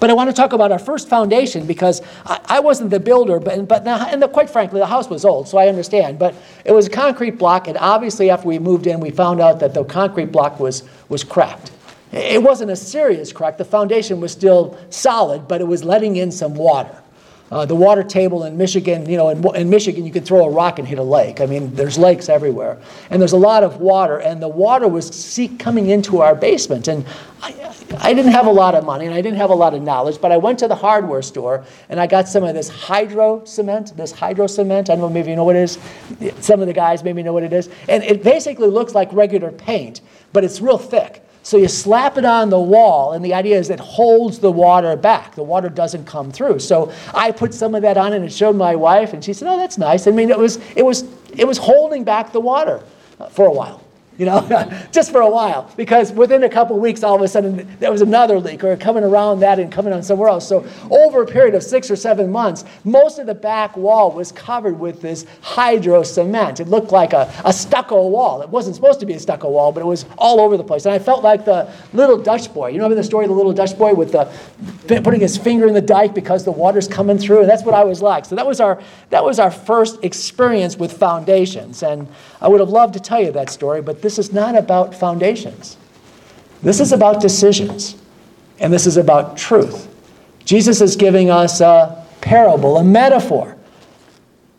But 0.00 0.10
I 0.10 0.12
want 0.12 0.30
to 0.30 0.34
talk 0.34 0.52
about 0.52 0.70
our 0.70 0.78
first 0.78 1.08
foundation 1.08 1.66
because 1.66 2.02
I, 2.24 2.40
I 2.46 2.60
wasn't 2.60 2.90
the 2.90 3.00
builder, 3.00 3.40
but, 3.40 3.66
but 3.66 3.86
and 3.86 4.22
the, 4.22 4.28
quite 4.28 4.48
frankly, 4.48 4.78
the 4.80 4.86
house 4.86 5.10
was 5.10 5.24
old, 5.24 5.48
so 5.48 5.58
I 5.58 5.68
understand. 5.68 6.18
But 6.18 6.34
it 6.64 6.72
was 6.72 6.86
a 6.86 6.90
concrete 6.90 7.38
block, 7.38 7.68
and 7.68 7.76
obviously, 7.78 8.30
after 8.30 8.46
we 8.46 8.58
moved 8.58 8.86
in, 8.86 9.00
we 9.00 9.10
found 9.10 9.40
out 9.40 9.58
that 9.60 9.74
the 9.74 9.84
concrete 9.84 10.30
block 10.30 10.60
was, 10.60 10.84
was 11.08 11.24
cracked. 11.24 11.72
It 12.12 12.42
wasn't 12.42 12.70
a 12.70 12.76
serious 12.76 13.32
crack. 13.32 13.58
The 13.58 13.64
foundation 13.64 14.20
was 14.20 14.32
still 14.32 14.78
solid, 14.90 15.46
but 15.46 15.60
it 15.60 15.66
was 15.66 15.84
letting 15.84 16.16
in 16.16 16.30
some 16.30 16.54
water. 16.54 17.02
Uh, 17.50 17.64
the 17.64 17.74
water 17.74 18.02
table 18.02 18.44
in 18.44 18.58
Michigan, 18.58 19.08
you 19.08 19.16
know, 19.16 19.30
in, 19.30 19.56
in, 19.56 19.70
Michigan, 19.70 20.04
you 20.04 20.12
can 20.12 20.22
throw 20.22 20.44
a 20.44 20.50
rock 20.50 20.78
and 20.78 20.86
hit 20.86 20.98
a 20.98 21.02
lake. 21.02 21.40
I 21.40 21.46
mean, 21.46 21.74
there's 21.74 21.96
lakes 21.96 22.28
everywhere. 22.28 22.78
And 23.08 23.22
there's 23.22 23.32
a 23.32 23.38
lot 23.38 23.62
of 23.62 23.78
water, 23.78 24.18
and 24.18 24.42
the 24.42 24.48
water 24.48 24.86
was 24.86 25.08
see, 25.08 25.48
coming 25.48 25.88
into 25.88 26.20
our 26.20 26.34
basement. 26.34 26.88
And 26.88 27.06
I, 27.40 27.74
I 28.00 28.12
didn't 28.12 28.32
have 28.32 28.46
a 28.46 28.52
lot 28.52 28.74
of 28.74 28.84
money, 28.84 29.06
and 29.06 29.14
I 29.14 29.22
didn't 29.22 29.38
have 29.38 29.48
a 29.48 29.54
lot 29.54 29.72
of 29.72 29.80
knowledge, 29.80 30.20
but 30.20 30.30
I 30.30 30.36
went 30.36 30.58
to 30.58 30.68
the 30.68 30.74
hardware 30.74 31.22
store, 31.22 31.64
and 31.88 31.98
I 31.98 32.06
got 32.06 32.28
some 32.28 32.44
of 32.44 32.54
this 32.54 32.68
hydro 32.68 33.42
cement, 33.46 33.96
this 33.96 34.12
hydro 34.12 34.46
cement. 34.46 34.90
I 34.90 34.96
don't 34.96 35.00
know, 35.00 35.08
maybe 35.08 35.30
you 35.30 35.36
know 35.36 35.44
what 35.44 35.56
it 35.56 35.62
is. 35.62 35.78
Some 36.44 36.60
of 36.60 36.66
the 36.66 36.74
guys 36.74 37.02
maybe 37.02 37.22
know 37.22 37.32
what 37.32 37.44
it 37.44 37.54
is. 37.54 37.70
And 37.88 38.04
it 38.04 38.22
basically 38.22 38.68
looks 38.68 38.94
like 38.94 39.10
regular 39.14 39.52
paint, 39.52 40.02
but 40.34 40.44
it's 40.44 40.60
real 40.60 40.78
thick. 40.78 41.24
So 41.48 41.56
you 41.56 41.66
slap 41.66 42.18
it 42.18 42.26
on 42.26 42.50
the 42.50 42.60
wall, 42.60 43.14
and 43.14 43.24
the 43.24 43.32
idea 43.32 43.58
is 43.58 43.70
it 43.70 43.80
holds 43.80 44.38
the 44.38 44.52
water 44.52 44.94
back. 44.96 45.34
The 45.34 45.42
water 45.42 45.70
doesn't 45.70 46.04
come 46.04 46.30
through. 46.30 46.58
So 46.58 46.92
I 47.14 47.30
put 47.30 47.54
some 47.54 47.74
of 47.74 47.80
that 47.80 47.96
on 47.96 48.12
and 48.12 48.22
it 48.22 48.30
showed 48.30 48.54
my 48.54 48.76
wife, 48.76 49.14
and 49.14 49.24
she 49.24 49.32
said, 49.32 49.48
"Oh, 49.48 49.56
that's 49.56 49.78
nice." 49.78 50.06
I 50.06 50.10
mean, 50.10 50.28
it 50.28 50.38
was 50.38 50.58
it 50.76 50.84
was 50.84 51.04
it 51.34 51.46
was 51.46 51.56
holding 51.56 52.04
back 52.04 52.32
the 52.32 52.40
water 52.40 52.82
uh, 53.18 53.28
for 53.28 53.46
a 53.46 53.50
while 53.50 53.82
you 54.18 54.26
know, 54.26 54.40
just 54.92 55.12
for 55.12 55.20
a 55.20 55.30
while. 55.30 55.70
Because 55.76 56.12
within 56.12 56.42
a 56.42 56.48
couple 56.48 56.78
weeks, 56.78 57.02
all 57.02 57.14
of 57.14 57.22
a 57.22 57.28
sudden, 57.28 57.68
there 57.78 57.90
was 57.90 58.02
another 58.02 58.38
leak 58.38 58.64
or 58.64 58.76
coming 58.76 59.04
around 59.04 59.40
that 59.40 59.58
and 59.58 59.72
coming 59.72 59.92
on 59.92 60.02
somewhere 60.02 60.28
else. 60.28 60.46
So, 60.46 60.66
over 60.90 61.22
a 61.22 61.26
period 61.26 61.54
of 61.54 61.62
six 61.62 61.90
or 61.90 61.96
seven 61.96 62.30
months, 62.30 62.64
most 62.84 63.18
of 63.18 63.26
the 63.26 63.34
back 63.34 63.76
wall 63.76 64.10
was 64.10 64.32
covered 64.32 64.78
with 64.78 65.00
this 65.00 65.24
hydro 65.40 66.02
cement. 66.02 66.60
It 66.60 66.68
looked 66.68 66.90
like 66.90 67.12
a, 67.12 67.32
a 67.44 67.52
stucco 67.52 68.08
wall. 68.08 68.42
It 68.42 68.48
wasn't 68.48 68.74
supposed 68.74 69.00
to 69.00 69.06
be 69.06 69.14
a 69.14 69.20
stucco 69.20 69.48
wall, 69.48 69.72
but 69.72 69.80
it 69.80 69.86
was 69.86 70.04
all 70.18 70.40
over 70.40 70.56
the 70.56 70.64
place. 70.64 70.84
And 70.84 70.94
I 70.94 70.98
felt 70.98 71.22
like 71.22 71.44
the 71.44 71.72
little 71.92 72.18
Dutch 72.18 72.52
boy. 72.52 72.68
You 72.68 72.74
remember 72.74 72.96
the 72.96 73.04
story 73.04 73.24
of 73.24 73.30
the 73.30 73.36
little 73.36 73.52
Dutch 73.52 73.78
boy 73.78 73.94
with 73.94 74.12
the 74.12 74.30
putting 74.88 75.20
his 75.20 75.38
finger 75.38 75.66
in 75.66 75.74
the 75.74 75.80
dike 75.80 76.14
because 76.14 76.44
the 76.44 76.52
water's 76.52 76.88
coming 76.88 77.18
through? 77.18 77.40
And 77.40 77.48
that's 77.48 77.62
what 77.62 77.74
I 77.74 77.84
was 77.84 78.02
like. 78.02 78.24
So, 78.24 78.34
that 78.34 78.46
was 78.46 78.60
our, 78.60 78.82
that 79.10 79.24
was 79.24 79.38
our 79.38 79.52
first 79.52 80.02
experience 80.02 80.76
with 80.76 80.92
foundations. 80.92 81.84
And 81.84 82.08
I 82.40 82.48
would 82.48 82.60
have 82.60 82.68
loved 82.68 82.94
to 82.94 83.00
tell 83.00 83.20
you 83.20 83.32
that 83.32 83.50
story, 83.50 83.82
but 83.82 84.02
this 84.02 84.18
is 84.18 84.32
not 84.32 84.56
about 84.56 84.94
foundations. 84.94 85.76
This 86.62 86.80
is 86.80 86.92
about 86.92 87.20
decisions, 87.20 87.96
and 88.58 88.72
this 88.72 88.86
is 88.86 88.96
about 88.96 89.36
truth. 89.36 89.88
Jesus 90.44 90.80
is 90.80 90.96
giving 90.96 91.30
us 91.30 91.60
a 91.60 92.06
parable, 92.20 92.78
a 92.78 92.84
metaphor. 92.84 93.56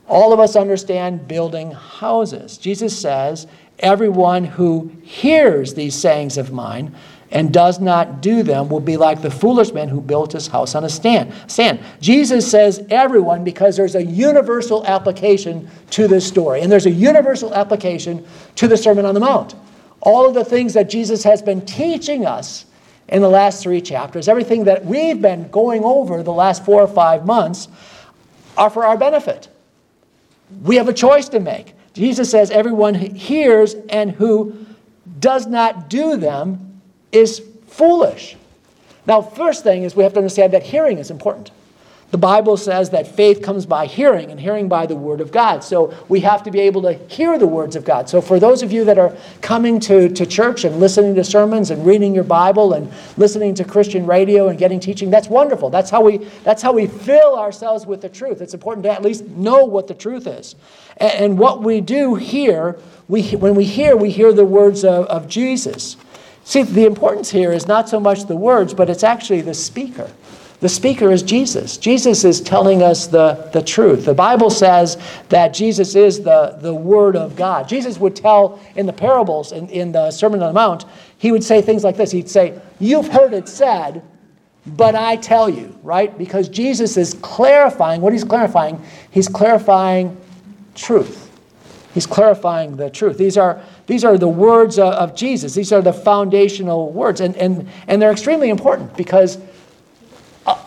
All 0.07 0.33
of 0.33 0.39
us 0.39 0.55
understand 0.55 1.27
building 1.27 1.71
houses. 1.71 2.57
Jesus 2.57 2.99
says, 2.99 3.47
Everyone 3.79 4.43
who 4.43 4.91
hears 5.03 5.73
these 5.73 5.95
sayings 5.95 6.37
of 6.37 6.51
mine 6.51 6.95
and 7.31 7.53
does 7.53 7.79
not 7.79 8.21
do 8.21 8.43
them 8.43 8.69
will 8.69 8.79
be 8.79 8.97
like 8.97 9.21
the 9.21 9.29
foolish 9.29 9.71
man 9.71 9.87
who 9.87 10.01
built 10.01 10.31
his 10.31 10.47
house 10.47 10.73
on 10.75 10.83
a 10.83 10.89
stand. 10.89 11.33
Sand. 11.47 11.79
Jesus 12.01 12.49
says 12.49 12.83
everyone 12.89 13.43
because 13.43 13.77
there's 13.77 13.95
a 13.95 14.03
universal 14.03 14.85
application 14.85 15.69
to 15.91 16.07
this 16.07 16.27
story, 16.27 16.61
and 16.61 16.71
there's 16.71 16.87
a 16.87 16.91
universal 16.91 17.53
application 17.53 18.25
to 18.55 18.67
the 18.67 18.77
Sermon 18.77 19.05
on 19.05 19.13
the 19.13 19.19
Mount. 19.19 19.55
All 20.01 20.27
of 20.27 20.33
the 20.33 20.45
things 20.45 20.73
that 20.73 20.89
Jesus 20.89 21.23
has 21.23 21.41
been 21.41 21.65
teaching 21.65 22.25
us 22.25 22.65
in 23.09 23.21
the 23.21 23.29
last 23.29 23.61
three 23.61 23.81
chapters, 23.81 24.27
everything 24.27 24.63
that 24.63 24.85
we've 24.85 25.21
been 25.21 25.49
going 25.49 25.83
over 25.83 26.23
the 26.23 26.33
last 26.33 26.63
four 26.63 26.81
or 26.81 26.87
five 26.87 27.25
months, 27.25 27.67
are 28.57 28.69
for 28.69 28.85
our 28.85 28.97
benefit. 28.97 29.49
We 30.63 30.77
have 30.77 30.87
a 30.87 30.93
choice 30.93 31.29
to 31.29 31.39
make. 31.39 31.73
Jesus 31.93 32.31
says 32.31 32.49
everyone 32.49 32.95
who 32.95 33.13
hears 33.13 33.75
and 33.89 34.11
who 34.11 34.65
does 35.19 35.47
not 35.47 35.89
do 35.89 36.17
them 36.17 36.68
is 37.11 37.41
foolish. 37.67 38.35
Now, 39.05 39.21
first 39.21 39.63
thing 39.63 39.83
is 39.83 39.95
we 39.95 40.03
have 40.03 40.13
to 40.13 40.19
understand 40.19 40.53
that 40.53 40.63
hearing 40.63 40.97
is 40.97 41.09
important. 41.09 41.51
The 42.11 42.17
Bible 42.17 42.57
says 42.57 42.89
that 42.89 43.07
faith 43.07 43.43
comes 43.43 43.67
by 43.67 43.85
hearing, 43.85 44.31
and 44.31 44.39
hearing 44.39 44.67
by 44.67 44.87
the 44.87 44.95
Word 44.95 45.21
of 45.21 45.31
God. 45.31 45.63
So 45.63 45.93
we 46.09 46.21
have 46.21 46.41
to 46.43 46.51
be 46.51 46.59
able 46.61 46.81
to 46.81 46.93
hear 46.93 47.37
the 47.37 47.45
words 47.45 47.75
of 47.75 47.85
God. 47.85 48.09
So 48.09 48.19
for 48.19 48.39
those 48.39 48.63
of 48.63 48.71
you 48.71 48.83
that 48.85 48.97
are 48.97 49.15
coming 49.41 49.79
to, 49.81 50.09
to 50.09 50.25
church 50.25 50.63
and 50.63 50.79
listening 50.79 51.13
to 51.15 51.23
sermons 51.23 51.69
and 51.69 51.85
reading 51.85 52.15
your 52.15 52.23
Bible 52.23 52.73
and 52.73 52.91
listening 53.17 53.53
to 53.55 53.63
Christian 53.63 54.07
radio 54.07 54.47
and 54.47 54.57
getting 54.57 54.79
teaching, 54.79 55.11
that's 55.11 55.27
wonderful. 55.27 55.69
That's 55.69 55.91
how 55.91 56.01
we, 56.01 56.17
that's 56.43 56.63
how 56.63 56.71
we 56.71 56.87
fill 56.87 57.37
ourselves 57.37 57.85
with 57.85 58.01
the 58.01 58.09
truth. 58.09 58.41
It's 58.41 58.55
important 58.55 58.85
to 58.85 58.91
at 58.91 59.03
least 59.03 59.27
know 59.27 59.65
what 59.65 59.87
the 59.87 59.93
truth 59.93 60.25
is. 60.25 60.55
And, 60.97 61.11
and 61.11 61.37
what 61.37 61.61
we 61.61 61.79
do 61.79 62.15
here, 62.15 62.79
we, 63.07 63.35
when 63.35 63.53
we 63.53 63.65
hear, 63.65 63.95
we 63.95 64.09
hear 64.09 64.33
the 64.33 64.45
words 64.45 64.83
of, 64.83 65.05
of 65.05 65.27
Jesus. 65.27 65.95
See, 66.49 66.63
the 66.63 66.87
importance 66.87 67.29
here 67.29 67.51
is 67.51 67.67
not 67.67 67.89
so 67.89 67.99
much 67.99 68.25
the 68.25 68.35
words, 68.35 68.73
but 68.73 68.89
it's 68.89 69.03
actually 69.03 69.41
the 69.41 69.53
speaker. 69.53 70.09
The 70.61 70.67
speaker 70.67 71.11
is 71.11 71.21
Jesus. 71.21 71.77
Jesus 71.77 72.23
is 72.23 72.41
telling 72.41 72.81
us 72.81 73.05
the, 73.05 73.51
the 73.53 73.61
truth. 73.61 74.05
The 74.05 74.15
Bible 74.15 74.49
says 74.49 74.97
that 75.29 75.49
Jesus 75.53 75.93
is 75.93 76.23
the, 76.23 76.57
the 76.59 76.73
Word 76.73 77.15
of 77.15 77.35
God. 77.35 77.69
Jesus 77.69 77.99
would 77.99 78.15
tell 78.15 78.59
in 78.75 78.87
the 78.87 78.93
parables, 78.93 79.51
in, 79.51 79.69
in 79.69 79.91
the 79.91 80.09
Sermon 80.09 80.41
on 80.41 80.47
the 80.47 80.53
Mount, 80.53 80.85
he 81.19 81.31
would 81.31 81.43
say 81.43 81.61
things 81.61 81.83
like 81.83 81.97
this 81.97 82.09
He'd 82.09 82.27
say, 82.27 82.59
You've 82.79 83.09
heard 83.09 83.33
it 83.35 83.47
said, 83.47 84.01
but 84.65 84.95
I 84.95 85.17
tell 85.17 85.51
you, 85.51 85.77
right? 85.83 86.17
Because 86.17 86.49
Jesus 86.49 86.97
is 86.97 87.13
clarifying. 87.21 88.01
What 88.01 88.11
he's 88.11 88.23
clarifying, 88.23 88.83
he's 89.11 89.27
clarifying 89.27 90.17
truth. 90.73 91.28
He's 91.99 92.07
clarifying 92.07 92.77
the 92.77 92.89
truth. 92.89 93.17
These 93.17 93.37
are, 93.37 93.61
these 93.85 94.05
are 94.05 94.17
the 94.17 94.29
words 94.29 94.79
of, 94.79 94.93
of 94.93 95.15
Jesus. 95.17 95.53
These 95.53 95.73
are 95.73 95.81
the 95.81 95.91
foundational 95.91 96.93
words. 96.93 97.19
And, 97.19 97.35
and, 97.35 97.67
and 97.89 98.01
they're 98.01 98.13
extremely 98.13 98.49
important 98.49 98.95
because 98.95 99.37
uh, 100.45 100.57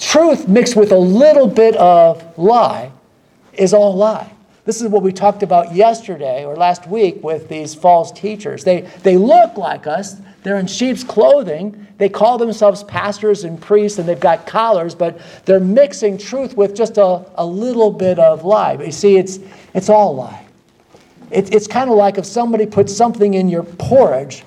truth 0.00 0.48
mixed 0.48 0.74
with 0.74 0.90
a 0.90 0.98
little 0.98 1.46
bit 1.46 1.76
of 1.76 2.36
lie 2.36 2.90
is 3.52 3.72
all 3.72 3.94
lie. 3.94 4.28
This 4.64 4.82
is 4.82 4.88
what 4.88 5.04
we 5.04 5.12
talked 5.12 5.44
about 5.44 5.72
yesterday 5.72 6.44
or 6.44 6.56
last 6.56 6.88
week 6.88 7.22
with 7.22 7.48
these 7.48 7.76
false 7.76 8.10
teachers. 8.10 8.64
They, 8.64 8.80
they 9.04 9.16
look 9.16 9.56
like 9.56 9.86
us, 9.86 10.16
they're 10.42 10.58
in 10.58 10.66
sheep's 10.66 11.04
clothing, 11.04 11.86
they 11.98 12.08
call 12.08 12.38
themselves 12.38 12.82
pastors 12.82 13.44
and 13.44 13.60
priests, 13.60 14.00
and 14.00 14.08
they've 14.08 14.18
got 14.18 14.48
collars, 14.48 14.96
but 14.96 15.20
they're 15.44 15.60
mixing 15.60 16.18
truth 16.18 16.56
with 16.56 16.74
just 16.74 16.98
a, 16.98 17.24
a 17.36 17.46
little 17.46 17.92
bit 17.92 18.18
of 18.18 18.44
lie. 18.44 18.76
But 18.76 18.86
you 18.86 18.92
see, 18.92 19.16
it's, 19.16 19.38
it's 19.74 19.88
all 19.88 20.16
lie. 20.16 20.48
It, 21.32 21.54
it's 21.54 21.66
kind 21.66 21.90
of 21.90 21.96
like 21.96 22.18
if 22.18 22.26
somebody 22.26 22.66
put 22.66 22.90
something 22.90 23.34
in 23.34 23.48
your 23.48 23.62
porridge 23.62 24.44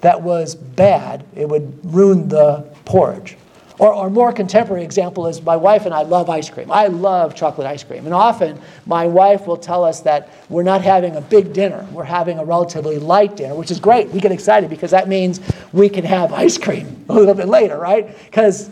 that 0.00 0.20
was 0.20 0.54
bad, 0.54 1.24
it 1.34 1.48
would 1.48 1.80
ruin 1.84 2.28
the 2.28 2.66
porridge. 2.84 3.36
Or, 3.78 3.92
or 3.94 4.10
more 4.10 4.32
contemporary 4.32 4.82
example 4.82 5.28
is 5.28 5.40
my 5.40 5.54
wife 5.54 5.84
and 5.86 5.94
I 5.94 6.02
love 6.02 6.28
ice 6.28 6.50
cream. 6.50 6.70
I 6.70 6.88
love 6.88 7.36
chocolate 7.36 7.66
ice 7.66 7.84
cream. 7.84 8.06
And 8.06 8.14
often 8.14 8.60
my 8.86 9.06
wife 9.06 9.46
will 9.46 9.56
tell 9.56 9.84
us 9.84 10.00
that 10.00 10.30
we're 10.48 10.64
not 10.64 10.82
having 10.82 11.14
a 11.14 11.20
big 11.20 11.52
dinner. 11.52 11.86
We're 11.92 12.02
having 12.02 12.40
a 12.40 12.44
relatively 12.44 12.98
light 12.98 13.36
dinner, 13.36 13.54
which 13.54 13.70
is 13.70 13.78
great. 13.78 14.08
We 14.08 14.18
get 14.18 14.32
excited 14.32 14.68
because 14.68 14.90
that 14.90 15.08
means 15.08 15.40
we 15.72 15.88
can 15.88 16.04
have 16.04 16.32
ice 16.32 16.58
cream 16.58 17.04
a 17.08 17.14
little 17.14 17.34
bit 17.34 17.46
later, 17.46 17.78
right? 17.78 18.16
Because 18.24 18.68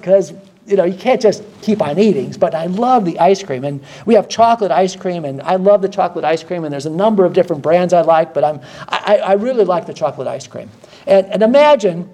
you 0.67 0.77
know, 0.77 0.85
you 0.85 0.99
can't 0.99 1.21
just 1.21 1.45
keep 1.63 1.81
on 1.81 1.99
eating. 1.99 2.33
But 2.33 2.55
I 2.55 2.67
love 2.67 3.05
the 3.05 3.19
ice 3.19 3.43
cream, 3.43 3.65
and 3.65 3.83
we 4.05 4.15
have 4.15 4.29
chocolate 4.29 4.73
ice 4.73 4.97
cream, 4.97 5.25
and 5.25 5.41
I 5.43 5.57
love 5.57 5.81
the 5.81 5.89
chocolate 5.89 6.25
ice 6.25 6.43
cream. 6.43 6.65
And 6.65 6.73
there's 6.73 6.87
a 6.87 6.91
number 6.91 7.25
of 7.25 7.33
different 7.33 7.63
brands 7.63 7.93
I 7.93 8.03
like, 8.03 8.35
but 8.35 8.45
I'm 8.45 8.61
I, 8.89 9.19
I 9.19 9.33
really 9.35 9.65
like 9.65 9.87
the 9.87 9.95
chocolate 9.95 10.29
ice 10.29 10.47
cream. 10.47 10.69
And, 11.07 11.27
and 11.27 11.43
imagine 11.43 12.09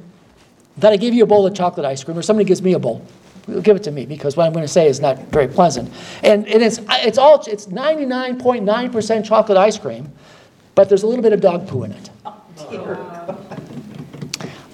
that 0.77 0.93
I 0.93 0.97
give 0.97 1.15
you 1.15 1.25
a 1.25 1.27
bowl 1.27 1.47
of 1.47 1.55
chocolate 1.55 1.87
ice 1.87 2.05
cream, 2.05 2.19
or 2.19 2.23
somebody 2.23 2.47
gives 2.47 2.63
me 2.63 2.75
a 2.75 2.79
bowl. 2.79 3.05
Give 3.63 3.75
it 3.75 3.83
to 3.85 3.91
me 3.91 4.07
because 4.07 4.37
what 4.37 4.47
I'm 4.47 4.53
going 4.53 4.65
to 4.65 4.73
say 4.73 4.87
is 4.87 5.01
not 5.01 5.19
very 5.29 5.49
pleasant. 5.49 5.93
And, 6.23 6.47
and 6.47 6.63
it's 6.63 6.79
it's 6.91 7.19
all 7.19 7.43
it's 7.47 7.67
99.9% 7.67 9.25
chocolate 9.25 9.59
ice 9.59 9.79
cream, 9.79 10.13
but 10.75 10.89
there's 10.89 11.03
a 11.03 11.07
little 11.07 11.23
bit 11.23 11.33
of 11.33 11.41
dog 11.41 11.67
poo 11.67 11.83
in 11.85 11.93
it. 11.93 12.11
Oh, 12.25 12.41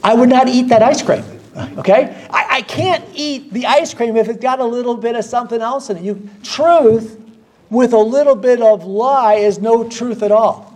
I 0.04 0.14
would 0.14 0.28
not 0.28 0.48
eat 0.48 0.68
that 0.68 0.82
ice 0.82 1.02
cream. 1.02 1.24
Okay? 1.58 2.26
I, 2.30 2.46
I 2.50 2.62
can't 2.62 3.04
eat 3.14 3.52
the 3.52 3.66
ice 3.66 3.92
cream 3.94 4.16
if 4.16 4.28
it's 4.28 4.40
got 4.40 4.60
a 4.60 4.64
little 4.64 4.96
bit 4.96 5.16
of 5.16 5.24
something 5.24 5.60
else 5.60 5.90
in 5.90 5.96
it. 5.96 6.02
You, 6.02 6.28
truth 6.42 7.20
with 7.70 7.92
a 7.92 7.98
little 7.98 8.34
bit 8.34 8.62
of 8.62 8.84
lie 8.84 9.34
is 9.34 9.58
no 9.58 9.88
truth 9.88 10.22
at 10.22 10.32
all. 10.32 10.68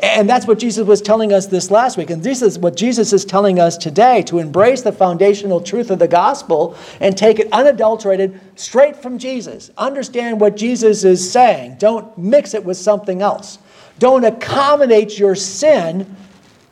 And 0.00 0.30
that's 0.30 0.46
what 0.46 0.60
Jesus 0.60 0.86
was 0.86 1.02
telling 1.02 1.32
us 1.32 1.46
this 1.46 1.72
last 1.72 1.96
week. 1.96 2.10
And 2.10 2.22
this 2.22 2.40
is 2.40 2.56
what 2.56 2.76
Jesus 2.76 3.12
is 3.12 3.24
telling 3.24 3.58
us 3.58 3.76
today 3.76 4.22
to 4.22 4.38
embrace 4.38 4.82
the 4.82 4.92
foundational 4.92 5.60
truth 5.60 5.90
of 5.90 5.98
the 5.98 6.06
gospel 6.06 6.76
and 7.00 7.16
take 7.16 7.40
it 7.40 7.48
unadulterated 7.52 8.40
straight 8.54 8.94
from 8.94 9.18
Jesus. 9.18 9.72
Understand 9.76 10.40
what 10.40 10.56
Jesus 10.56 11.02
is 11.02 11.28
saying. 11.28 11.76
Don't 11.78 12.16
mix 12.16 12.54
it 12.54 12.64
with 12.64 12.76
something 12.76 13.22
else. 13.22 13.58
Don't 13.98 14.24
accommodate 14.24 15.18
your 15.18 15.34
sin 15.34 16.14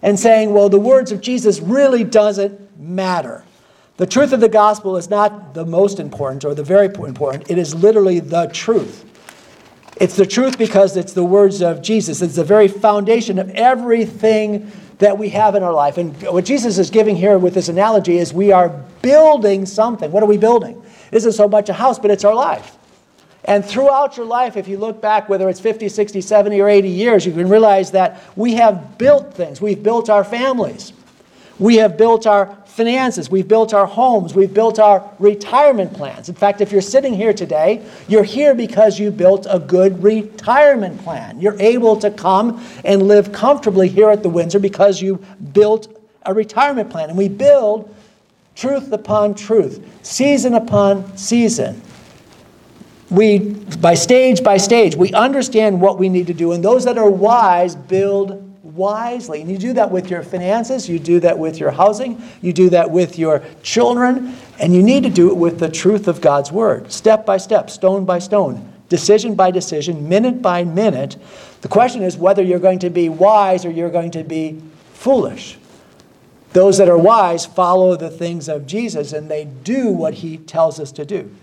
and 0.02 0.18
saying, 0.18 0.52
well, 0.52 0.68
the 0.68 0.78
words 0.78 1.10
of 1.10 1.20
Jesus 1.20 1.58
really 1.58 2.04
doesn't 2.04 2.78
matter. 2.78 3.42
The 3.96 4.06
truth 4.06 4.32
of 4.32 4.40
the 4.40 4.48
gospel 4.48 4.96
is 4.96 5.08
not 5.08 5.54
the 5.54 5.64
most 5.64 6.00
important 6.00 6.44
or 6.44 6.54
the 6.54 6.62
very 6.62 6.86
important, 6.86 7.50
it 7.50 7.58
is 7.58 7.74
literally 7.74 8.20
the 8.20 8.46
truth. 8.46 9.04
It's 9.98 10.16
the 10.16 10.26
truth 10.26 10.58
because 10.58 10.96
it's 10.96 11.14
the 11.14 11.24
words 11.24 11.62
of 11.62 11.80
Jesus. 11.80 12.20
It's 12.20 12.36
the 12.36 12.44
very 12.44 12.68
foundation 12.68 13.38
of 13.38 13.48
everything 13.50 14.70
that 14.98 15.16
we 15.16 15.30
have 15.30 15.54
in 15.54 15.62
our 15.62 15.72
life. 15.72 15.96
And 15.96 16.14
what 16.24 16.44
Jesus 16.44 16.76
is 16.76 16.90
giving 16.90 17.16
here 17.16 17.38
with 17.38 17.54
this 17.54 17.70
analogy 17.70 18.18
is 18.18 18.34
we 18.34 18.52
are 18.52 18.68
building 19.00 19.64
something. 19.64 20.12
What 20.12 20.22
are 20.22 20.26
we 20.26 20.36
building? 20.36 20.82
It 21.10 21.16
isn't 21.16 21.32
so 21.32 21.48
much 21.48 21.70
a 21.70 21.72
house, 21.72 21.98
but 21.98 22.10
it's 22.10 22.24
our 22.24 22.34
life. 22.34 22.76
And 23.44 23.64
throughout 23.64 24.16
your 24.16 24.26
life, 24.26 24.56
if 24.56 24.68
you 24.68 24.76
look 24.76 25.00
back, 25.00 25.28
whether 25.28 25.48
it's 25.48 25.60
50, 25.60 25.88
60, 25.88 26.20
70, 26.20 26.60
or 26.60 26.68
80 26.68 26.88
years, 26.88 27.24
you 27.24 27.32
can 27.32 27.48
realize 27.48 27.92
that 27.92 28.22
we 28.36 28.54
have 28.54 28.98
built 28.98 29.32
things. 29.32 29.60
We've 29.60 29.82
built 29.82 30.10
our 30.10 30.24
families. 30.24 30.92
We 31.58 31.76
have 31.76 31.96
built 31.96 32.26
our 32.26 32.58
finances. 32.76 33.30
We've 33.30 33.48
built 33.48 33.72
our 33.72 33.86
homes. 33.86 34.34
We've 34.34 34.52
built 34.52 34.78
our 34.78 35.10
retirement 35.18 35.94
plans. 35.94 36.28
In 36.28 36.34
fact, 36.34 36.60
if 36.60 36.70
you're 36.70 36.82
sitting 36.82 37.14
here 37.14 37.32
today, 37.32 37.82
you're 38.06 38.22
here 38.22 38.54
because 38.54 39.00
you 39.00 39.10
built 39.10 39.46
a 39.48 39.58
good 39.58 40.02
retirement 40.02 41.00
plan. 41.02 41.40
You're 41.40 41.58
able 41.58 41.96
to 41.96 42.10
come 42.10 42.62
and 42.84 43.08
live 43.08 43.32
comfortably 43.32 43.88
here 43.88 44.10
at 44.10 44.22
the 44.22 44.28
Windsor 44.28 44.58
because 44.58 45.00
you 45.00 45.24
built 45.54 45.88
a 46.26 46.34
retirement 46.34 46.90
plan. 46.90 47.08
And 47.08 47.16
we 47.16 47.28
build 47.28 47.94
truth 48.54 48.92
upon 48.92 49.34
truth, 49.34 49.82
season 50.02 50.52
upon 50.52 51.16
season. 51.16 51.80
We, 53.08 53.38
by 53.80 53.94
stage 53.94 54.42
by 54.42 54.58
stage, 54.58 54.96
we 54.96 55.12
understand 55.14 55.80
what 55.80 55.98
we 55.98 56.10
need 56.10 56.26
to 56.26 56.34
do. 56.34 56.52
And 56.52 56.62
those 56.62 56.84
that 56.84 56.98
are 56.98 57.08
wise 57.08 57.74
build 57.74 58.45
wisely. 58.76 59.40
And 59.40 59.50
you 59.50 59.58
do 59.58 59.72
that 59.74 59.90
with 59.90 60.10
your 60.10 60.22
finances, 60.22 60.88
you 60.88 60.98
do 60.98 61.20
that 61.20 61.38
with 61.38 61.58
your 61.58 61.70
housing, 61.70 62.22
you 62.42 62.52
do 62.52 62.70
that 62.70 62.90
with 62.90 63.18
your 63.18 63.42
children, 63.62 64.36
and 64.60 64.74
you 64.74 64.82
need 64.82 65.02
to 65.04 65.10
do 65.10 65.30
it 65.30 65.36
with 65.36 65.58
the 65.58 65.70
truth 65.70 66.08
of 66.08 66.20
God's 66.20 66.52
word, 66.52 66.92
step 66.92 67.26
by 67.26 67.36
step, 67.38 67.70
stone 67.70 68.04
by 68.04 68.18
stone, 68.18 68.72
decision 68.88 69.34
by 69.34 69.50
decision, 69.50 70.08
minute 70.08 70.42
by 70.42 70.64
minute. 70.64 71.16
The 71.62 71.68
question 71.68 72.02
is 72.02 72.16
whether 72.16 72.42
you're 72.42 72.58
going 72.58 72.80
to 72.80 72.90
be 72.90 73.08
wise 73.08 73.64
or 73.64 73.70
you're 73.70 73.90
going 73.90 74.12
to 74.12 74.24
be 74.24 74.60
foolish. 74.92 75.58
Those 76.52 76.78
that 76.78 76.88
are 76.88 76.98
wise 76.98 77.44
follow 77.44 77.96
the 77.96 78.10
things 78.10 78.48
of 78.48 78.66
Jesus 78.66 79.12
and 79.12 79.30
they 79.30 79.44
do 79.44 79.90
what 79.90 80.14
he 80.14 80.38
tells 80.38 80.80
us 80.80 80.92
to 80.92 81.04
do. 81.04 81.34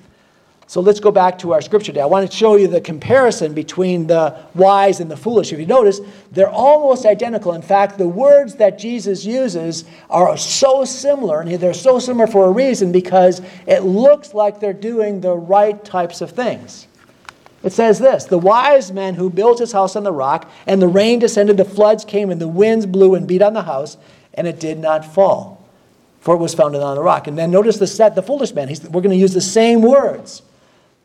So 0.67 0.79
let's 0.82 1.00
go 1.00 1.12
back 1.12 1.38
to 1.39 1.53
our 1.53 1.62
scripture 1.62 1.91
today. 1.91 2.01
I 2.01 2.05
want 2.05 2.29
to 2.29 2.36
show 2.36 2.55
you 2.55 2.67
the 2.67 2.82
comparison 2.82 3.53
between 3.53 4.08
the 4.08 4.36
wise 4.55 5.01
and 5.01 5.12
the 5.12 5.17
foolish. 5.17 5.51
If 5.51 5.60
you 5.60 5.65
notice, 5.65 6.00
they're 6.32 6.50
almost 6.50 7.05
identical. 7.05 7.53
In 7.53 7.62
fact, 7.62 7.98
the 7.98 8.08
words 8.08 8.55
that 8.55 8.79
Jesus 8.79 9.25
uses 9.25 9.84
are 10.10 10.38
so 10.38 10.86
similar, 10.86 11.41
and 11.41 11.51
they're 11.51 11.74
so 11.74 12.00
similar 12.00 12.27
for 12.27 12.48
a 12.48 12.51
reason 12.51 12.91
because 12.91 13.41
it 13.67 13.82
looks 13.82 14.34
like 14.34 14.60
they're 14.60 14.74
doing 14.74 15.20
the 15.20 15.36
right 15.36 15.84
types 15.84 16.22
of 16.22 16.32
things. 16.32 16.88
It 17.62 17.72
says 17.74 18.00
this 18.00 18.25
The 18.25 18.38
wise 18.38 18.91
man 18.91 19.15
who 19.15 19.29
built 19.29 19.60
his 19.60 19.74
house 19.74 19.96
on 19.96 20.03
the 20.03 20.12
rock, 20.12 20.50
and 20.65 20.82
the 20.82 20.88
rain 20.88 21.20
descended, 21.20 21.58
the 21.58 21.65
floods 21.65 22.05
came, 22.05 22.29
and 22.29 22.39
the 22.39 22.48
winds 22.48 22.86
blew 22.86 23.15
and 23.15 23.27
beat 23.27 23.41
on 23.41 23.53
the 23.53 23.63
house, 23.63 23.98
and 24.34 24.48
it 24.48 24.60
did 24.60 24.79
not 24.79 25.05
fall, 25.05 25.65
for 26.22 26.36
it 26.36 26.39
was 26.39 26.53
founded 26.53 26.82
on 26.82 26.96
the 26.96 27.03
rock. 27.03 27.27
And 27.27 27.38
then 27.38 27.51
notice 27.51 27.77
the 27.77 27.88
set, 27.88 28.15
the 28.15 28.24
foolish 28.24 28.53
man. 28.53 28.70
He's, 28.70 28.82
we're 28.84 29.01
going 29.01 29.15
to 29.15 29.17
use 29.17 29.34
the 29.34 29.41
same 29.41 29.82
words. 29.82 30.41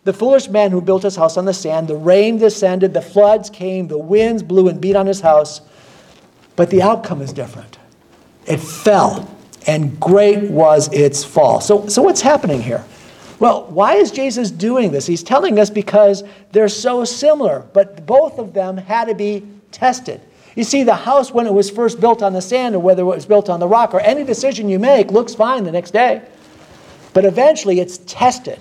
The 0.05 0.13
foolish 0.13 0.49
man 0.49 0.71
who 0.71 0.81
built 0.81 1.03
his 1.03 1.17
house 1.17 1.37
on 1.37 1.45
the 1.45 1.53
sand, 1.53 1.89
the 1.89 1.97
rain 1.97 2.39
descended, 2.39 2.95
the 2.95 3.03
floods 3.03 3.51
came, 3.51 3.89
the 3.89 3.99
winds 3.99 4.43
blew 4.43 4.69
and 4.69 4.81
beat 4.81 4.97
on 4.97 5.07
his 5.07 5.21
house, 5.21 5.61
but 6.57 6.71
the 6.71 6.83
outcome 6.83 7.21
is 7.21 7.33
different. 7.33 7.79
It 8.47 8.59
fell, 8.59 9.29
and 9.67 9.99
great 10.01 10.51
was 10.51 10.93
its 10.93 11.25
fall. 11.25 11.61
So, 11.61 11.87
so 11.89 12.01
what's 12.01 12.21
happening 12.23 12.63
here? 12.63 12.85
Well, 13.39 13.67
why 13.67 13.95
is 13.95 14.11
Jesus 14.11 14.51
doing 14.51 14.91
this? 14.91 15.07
He's 15.07 15.23
telling 15.23 15.59
us 15.59 15.71
because 15.71 16.25
they're 16.53 16.69
so 16.69 17.05
similar, 17.05 17.61
but 17.73 18.07
both 18.07 18.39
of 18.39 18.53
them 18.53 18.77
had 18.77 19.07
to 19.07 19.15
be 19.15 19.47
tested. 19.71 20.21
You 20.57 20.65
see, 20.65 20.83
the 20.83 20.95
house, 20.95 21.31
when 21.31 21.47
it 21.47 21.55
was 21.55 21.71
first 21.71 22.01
built 22.01 22.21
on 22.23 22.33
the 22.33 22.43
sand 22.43 22.75
or 22.75 22.81
whether 22.81 23.03
it 23.03 23.07
was 23.07 23.27
built 23.27 23.49
on 23.49 23.61
the 23.61 23.69
rock, 23.69 23.95
or 23.95 24.01
any 24.01 24.25
decision 24.25 24.69
you 24.69 24.81
make 24.81 25.13
looks 25.13 25.35
fine 25.35 25.63
the 25.63 25.71
next 25.71 25.93
day. 25.93 26.23
But 27.13 27.25
eventually 27.25 27.79
it's 27.79 27.99
tested. 27.99 28.59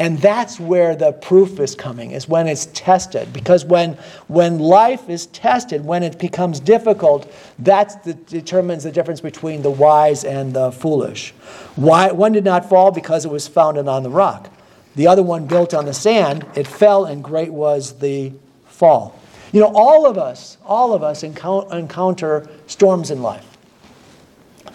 And 0.00 0.18
that's 0.18 0.60
where 0.60 0.94
the 0.94 1.12
proof 1.12 1.58
is 1.58 1.74
coming, 1.74 2.12
is 2.12 2.28
when 2.28 2.46
it's 2.46 2.66
tested. 2.66 3.32
Because 3.32 3.64
when, 3.64 3.94
when 4.28 4.60
life 4.60 5.08
is 5.08 5.26
tested, 5.26 5.84
when 5.84 6.04
it 6.04 6.18
becomes 6.20 6.60
difficult, 6.60 7.32
that 7.58 8.04
determines 8.26 8.84
the 8.84 8.92
difference 8.92 9.20
between 9.20 9.62
the 9.62 9.70
wise 9.70 10.22
and 10.22 10.54
the 10.54 10.70
foolish. 10.70 11.32
Why, 11.74 12.12
one 12.12 12.30
did 12.30 12.44
not 12.44 12.68
fall 12.68 12.92
because 12.92 13.24
it 13.24 13.30
was 13.30 13.48
founded 13.48 13.88
on 13.88 14.04
the 14.04 14.10
rock. 14.10 14.50
The 14.94 15.08
other 15.08 15.22
one 15.22 15.46
built 15.46 15.74
on 15.74 15.84
the 15.84 15.94
sand, 15.94 16.46
it 16.54 16.66
fell, 16.66 17.04
and 17.04 17.22
great 17.22 17.52
was 17.52 17.98
the 17.98 18.32
fall. 18.66 19.18
You 19.52 19.60
know, 19.60 19.72
all 19.74 20.06
of 20.06 20.16
us, 20.16 20.58
all 20.64 20.92
of 20.92 21.02
us 21.02 21.24
encounter 21.24 22.48
storms 22.66 23.10
in 23.10 23.22
life. 23.22 23.46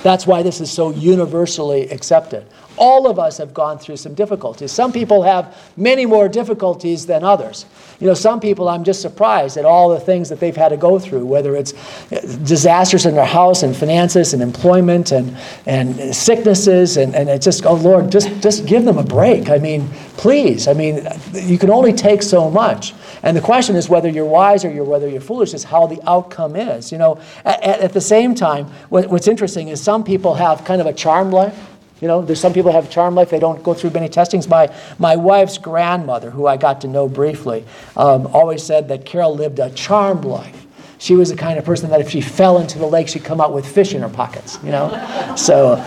That's 0.02 0.28
why 0.28 0.44
this 0.44 0.60
is 0.60 0.72
so 0.72 0.92
universally 0.92 1.90
accepted. 1.90 2.46
All 2.78 3.08
of 3.08 3.20
us 3.20 3.38
have 3.38 3.54
gone 3.54 3.78
through 3.78 3.98
some 3.98 4.14
difficulties. 4.14 4.72
Some 4.72 4.92
people 4.92 5.24
have 5.24 5.56
many 5.78 6.06
more 6.06 6.28
difficulties 6.28 7.06
than 7.06 7.24
others. 7.24 7.66
You 8.00 8.08
know, 8.08 8.14
some 8.14 8.40
people, 8.40 8.68
I'm 8.68 8.84
just 8.84 9.02
surprised 9.02 9.58
at 9.58 9.66
all 9.66 9.90
the 9.90 10.00
things 10.00 10.30
that 10.30 10.40
they've 10.40 10.56
had 10.56 10.70
to 10.70 10.78
go 10.78 11.00
through, 11.00 11.26
whether 11.26 11.56
it's 11.56 11.74
uh, 12.12 12.20
disasters 12.44 13.06
in 13.06 13.16
their 13.16 13.26
house 13.26 13.64
and 13.64 13.76
finances 13.76 14.34
and 14.34 14.42
employment 14.42 15.12
and, 15.12 15.38
and 15.66 16.16
sicknesses. 16.16 16.98
And, 16.98 17.16
and 17.16 17.30
it's 17.30 17.46
just, 17.46 17.66
oh 17.66 17.76
Lord, 17.76 18.12
just, 18.12 18.42
just 18.42 18.66
give 18.66 18.86
them 18.86 18.98
a 18.98 19.04
break. 19.04 19.50
I 19.50 19.58
mean, 19.58 19.88
please. 20.18 20.68
I 20.68 20.74
mean, 20.74 21.08
you 21.34 21.58
can 21.58 21.70
only 21.70 21.94
take 21.94 22.24
so 22.24 22.50
much. 22.50 22.94
And 23.22 23.38
the 23.38 23.42
question 23.42 23.76
is 23.76 23.88
whether 23.88 24.10
you're 24.10 24.26
wise 24.26 24.66
or 24.66 24.72
you're, 24.72 24.84
whether 24.84 25.08
you're 25.08 25.22
foolish 25.22 25.54
is 25.54 25.64
how 25.64 25.88
the 25.88 26.02
outcome 26.10 26.56
is. 26.56 26.92
You 26.92 26.98
know, 26.98 27.22
at, 27.46 27.62
at 27.64 27.94
the 27.94 28.02
same 28.02 28.36
time, 28.36 28.66
what, 28.90 29.10
what's 29.10 29.28
interesting 29.28 29.70
is 29.70 29.82
some 29.82 30.04
people 30.04 30.34
have 30.34 30.66
kind 30.66 30.82
of 30.82 30.88
a 30.88 30.94
charmed 30.94 31.34
life 31.34 31.73
you 32.04 32.10
know, 32.10 32.22
there's 32.22 32.42
some 32.42 32.52
people 32.52 32.74
have 32.74 32.86
a 32.86 32.90
charm 32.90 33.16
life, 33.16 33.30
they 33.30 33.40
don't 33.40 33.64
go 33.64 33.74
through 33.74 33.92
many 33.92 34.10
testings. 34.10 34.50
My, 34.50 34.70
my 35.00 35.16
wife's 35.16 35.58
grandmother, 35.58 36.32
who 36.32 36.48
I 36.48 36.58
got 36.58 36.82
to 36.82 36.88
know 36.90 37.08
briefly, 37.08 37.64
um, 37.96 38.28
always 38.28 38.62
said 38.62 38.90
that 38.90 39.06
Carol 39.06 39.34
lived 39.34 39.58
a 39.60 39.70
charmed 39.70 40.26
life. 40.26 40.66
She 40.98 41.16
was 41.16 41.30
the 41.30 41.38
kind 41.38 41.58
of 41.58 41.64
person 41.64 41.90
that 41.92 42.02
if 42.02 42.10
she 42.10 42.20
fell 42.20 42.58
into 42.58 42.78
the 42.78 42.86
lake, 42.86 43.08
she'd 43.08 43.24
come 43.24 43.40
out 43.40 43.54
with 43.54 43.66
fish 43.66 43.94
in 43.94 44.02
her 44.02 44.10
pockets, 44.10 44.60
you 44.62 44.72
know? 44.72 45.34
so 45.38 45.82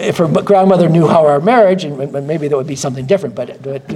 if 0.00 0.16
her 0.16 0.26
grandmother 0.26 0.88
knew 0.88 1.06
how 1.06 1.28
our 1.28 1.38
marriage, 1.38 1.84
and 1.84 1.96
maybe 2.26 2.48
that 2.48 2.56
would 2.56 2.66
be 2.66 2.74
something 2.74 3.06
different, 3.06 3.36
but, 3.36 3.62
but 3.62 3.88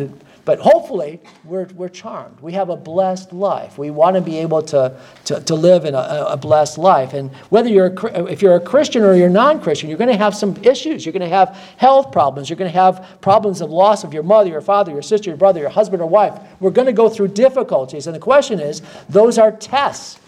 but 0.46 0.61
hopefully, 0.61 1.20
we're, 1.44 1.66
we're 1.74 1.88
charmed. 1.88 2.40
We 2.40 2.52
have 2.52 2.68
a 2.70 2.76
blessed 2.76 3.32
life. 3.32 3.78
We 3.78 3.90
want 3.90 4.14
to 4.14 4.22
be 4.22 4.38
able 4.38 4.62
to, 4.62 4.96
to, 5.24 5.40
to 5.40 5.54
live 5.56 5.85
in 5.85 5.94
a, 5.96 6.26
a 6.28 6.37
blessed 6.37 6.78
life. 6.78 7.14
And 7.14 7.35
whether 7.50 7.68
you're 7.68 7.88
a, 7.88 8.26
if 8.26 8.42
you're 8.42 8.54
a 8.54 8.61
Christian 8.61 9.02
or 9.02 9.14
you're 9.14 9.28
non 9.28 9.61
Christian, 9.61 9.88
you're 9.88 9.98
going 9.98 10.09
to 10.09 10.16
have 10.16 10.37
some 10.37 10.56
issues. 10.62 11.04
You're 11.04 11.12
going 11.12 11.28
to 11.28 11.37
have 11.37 11.56
health 11.78 12.12
problems. 12.12 12.48
You're 12.48 12.56
going 12.56 12.70
to 12.70 12.78
have 12.78 13.18
problems 13.20 13.61
of 13.61 13.70
loss 13.70 14.04
of 14.04 14.14
your 14.14 14.22
mother, 14.22 14.48
your 14.48 14.61
father, 14.61 14.92
your 14.92 15.02
sister, 15.02 15.30
your 15.30 15.37
brother, 15.37 15.59
your 15.59 15.68
husband, 15.68 16.00
or 16.00 16.09
wife. 16.09 16.40
We're 16.61 16.70
going 16.70 16.87
to 16.87 16.92
go 16.92 17.09
through 17.09 17.28
difficulties. 17.28 18.06
And 18.06 18.14
the 18.14 18.20
question 18.20 18.61
is 18.61 18.82
those 19.09 19.38
are 19.38 19.50
tests. 19.50 20.20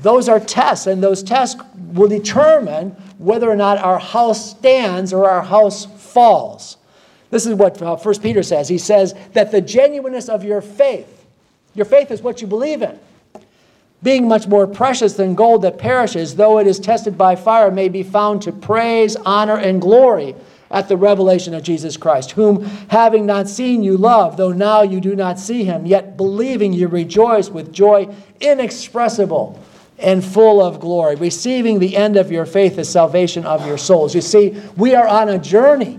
Those 0.00 0.28
are 0.28 0.40
tests, 0.40 0.86
and 0.86 1.02
those 1.02 1.22
tests 1.22 1.58
will 1.92 2.08
determine 2.08 2.90
whether 3.16 3.50
or 3.50 3.56
not 3.56 3.78
our 3.78 3.98
house 3.98 4.50
stands 4.50 5.14
or 5.14 5.30
our 5.30 5.42
house 5.42 5.86
falls. 5.86 6.76
This 7.30 7.46
is 7.46 7.54
what 7.54 7.80
uh, 7.80 7.96
1 7.96 8.20
Peter 8.20 8.42
says. 8.42 8.68
He 8.68 8.78
says 8.78 9.14
that 9.32 9.50
the 9.52 9.60
genuineness 9.60 10.28
of 10.28 10.44
your 10.44 10.60
faith, 10.60 11.24
your 11.74 11.86
faith 11.86 12.10
is 12.10 12.22
what 12.22 12.40
you 12.40 12.46
believe 12.46 12.82
in, 12.82 12.98
being 14.02 14.26
much 14.26 14.46
more 14.46 14.66
precious 14.66 15.14
than 15.14 15.34
gold 15.34 15.62
that 15.62 15.78
perishes, 15.78 16.34
though 16.36 16.58
it 16.58 16.66
is 16.66 16.80
tested 16.80 17.16
by 17.16 17.36
fire, 17.36 17.70
may 17.70 17.88
be 17.88 18.02
found 18.02 18.42
to 18.42 18.52
praise, 18.52 19.14
honor, 19.16 19.56
and 19.56 19.80
glory 19.80 20.34
at 20.70 20.88
the 20.88 20.96
revelation 20.96 21.52
of 21.52 21.62
Jesus 21.62 21.96
Christ, 21.96 22.32
whom 22.32 22.64
having 22.88 23.26
not 23.26 23.48
seen 23.48 23.82
you 23.82 23.96
love, 23.96 24.36
though 24.36 24.52
now 24.52 24.82
you 24.82 25.00
do 25.00 25.16
not 25.16 25.38
see 25.38 25.64
him, 25.64 25.84
yet 25.84 26.16
believing 26.16 26.72
you 26.72 26.88
rejoice 26.88 27.48
with 27.48 27.72
joy 27.72 28.12
inexpressible 28.40 29.60
and 29.98 30.24
full 30.24 30.62
of 30.62 30.80
glory, 30.80 31.16
receiving 31.16 31.78
the 31.78 31.96
end 31.96 32.16
of 32.16 32.32
your 32.32 32.46
faith, 32.46 32.76
the 32.76 32.84
salvation 32.84 33.44
of 33.44 33.66
your 33.66 33.76
souls. 33.76 34.14
You 34.14 34.20
see, 34.20 34.60
we 34.76 34.94
are 34.94 35.06
on 35.06 35.28
a 35.28 35.38
journey 35.38 35.98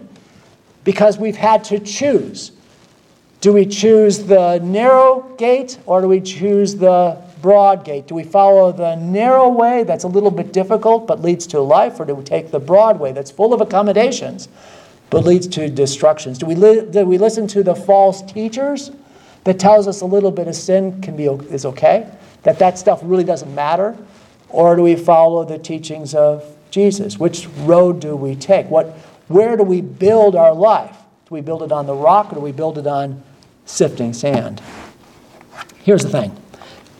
because 0.83 1.17
we've 1.17 1.35
had 1.35 1.63
to 1.65 1.79
choose. 1.79 2.51
Do 3.41 3.53
we 3.53 3.65
choose 3.65 4.19
the 4.19 4.59
narrow 4.59 5.21
gate 5.37 5.79
or 5.85 6.01
do 6.01 6.07
we 6.07 6.21
choose 6.21 6.75
the 6.75 7.17
broad 7.41 7.83
gate? 7.83 8.07
Do 8.07 8.15
we 8.15 8.23
follow 8.23 8.71
the 8.71 8.95
narrow 8.95 9.49
way 9.49 9.83
that's 9.83 10.03
a 10.03 10.07
little 10.07 10.31
bit 10.31 10.53
difficult 10.53 11.07
but 11.07 11.21
leads 11.21 11.47
to 11.47 11.59
life, 11.59 11.99
or 11.99 12.05
do 12.05 12.13
we 12.13 12.23
take 12.23 12.51
the 12.51 12.59
broad 12.59 12.99
way 12.99 13.11
that's 13.11 13.31
full 13.31 13.53
of 13.53 13.61
accommodations 13.61 14.47
but 15.09 15.25
leads 15.25 15.47
to 15.47 15.69
destructions? 15.69 16.37
Do 16.37 16.45
we, 16.45 16.55
li- 16.55 16.85
do 16.89 17.05
we 17.05 17.17
listen 17.17 17.47
to 17.47 17.63
the 17.63 17.75
false 17.75 18.21
teachers 18.21 18.91
that 19.43 19.59
tells 19.59 19.87
us 19.87 20.01
a 20.01 20.05
little 20.05 20.31
bit 20.31 20.47
of 20.47 20.55
sin 20.55 21.01
can 21.01 21.15
be 21.15 21.25
is 21.25 21.65
okay, 21.65 22.07
that 22.43 22.59
that 22.59 22.77
stuff 22.77 23.01
really 23.03 23.23
doesn't 23.23 23.53
matter, 23.53 23.97
or 24.49 24.75
do 24.75 24.83
we 24.83 24.95
follow 24.95 25.43
the 25.43 25.57
teachings 25.57 26.13
of 26.13 26.45
Jesus? 26.69 27.17
Which 27.17 27.47
road 27.59 27.99
do 27.99 28.15
we 28.15 28.35
take? 28.35 28.67
What 28.67 28.95
where 29.31 29.57
do 29.57 29.63
we 29.63 29.81
build 29.81 30.35
our 30.35 30.53
life? 30.53 30.95
Do 31.25 31.35
we 31.35 31.41
build 31.41 31.63
it 31.63 31.71
on 31.71 31.85
the 31.85 31.93
rock 31.93 32.31
or 32.31 32.35
do 32.35 32.41
we 32.41 32.51
build 32.51 32.77
it 32.77 32.87
on 32.87 33.21
sifting 33.65 34.13
sand? 34.13 34.61
Here's 35.83 36.03
the 36.03 36.09
thing 36.09 36.35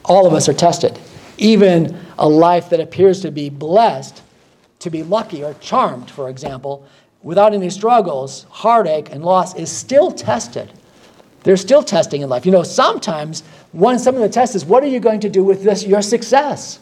all 0.06 0.26
of 0.26 0.34
us 0.34 0.50
are 0.50 0.54
tested. 0.54 1.00
Even 1.38 1.98
a 2.18 2.28
life 2.28 2.70
that 2.70 2.80
appears 2.80 3.22
to 3.22 3.32
be 3.32 3.50
blessed, 3.50 4.22
to 4.80 4.90
be 4.90 5.04
lucky 5.04 5.44
or 5.44 5.54
charmed, 5.56 6.10
for 6.10 6.30
example, 6.30 6.86
without 7.24 7.54
any 7.54 7.70
struggles, 7.70 8.46
heartache, 8.50 9.12
and 9.12 9.24
loss 9.24 9.56
is 9.56 9.72
still 9.72 10.12
tested. 10.12 10.72
There's 11.44 11.62
still 11.62 11.84
testing 11.84 12.22
in 12.22 12.30
life. 12.30 12.46
You 12.46 12.52
know, 12.52 12.64
sometimes 12.64 13.42
one 13.72 14.00
some 14.00 14.16
of 14.16 14.22
the 14.22 14.30
tests 14.30 14.56
is 14.56 14.66
what 14.66 14.84
are 14.84 14.88
you 14.88 15.00
going 15.00 15.20
to 15.22 15.30
do 15.30 15.44
with 15.44 15.64
this 15.64 15.84
your 15.84 16.02
success? 16.02 16.80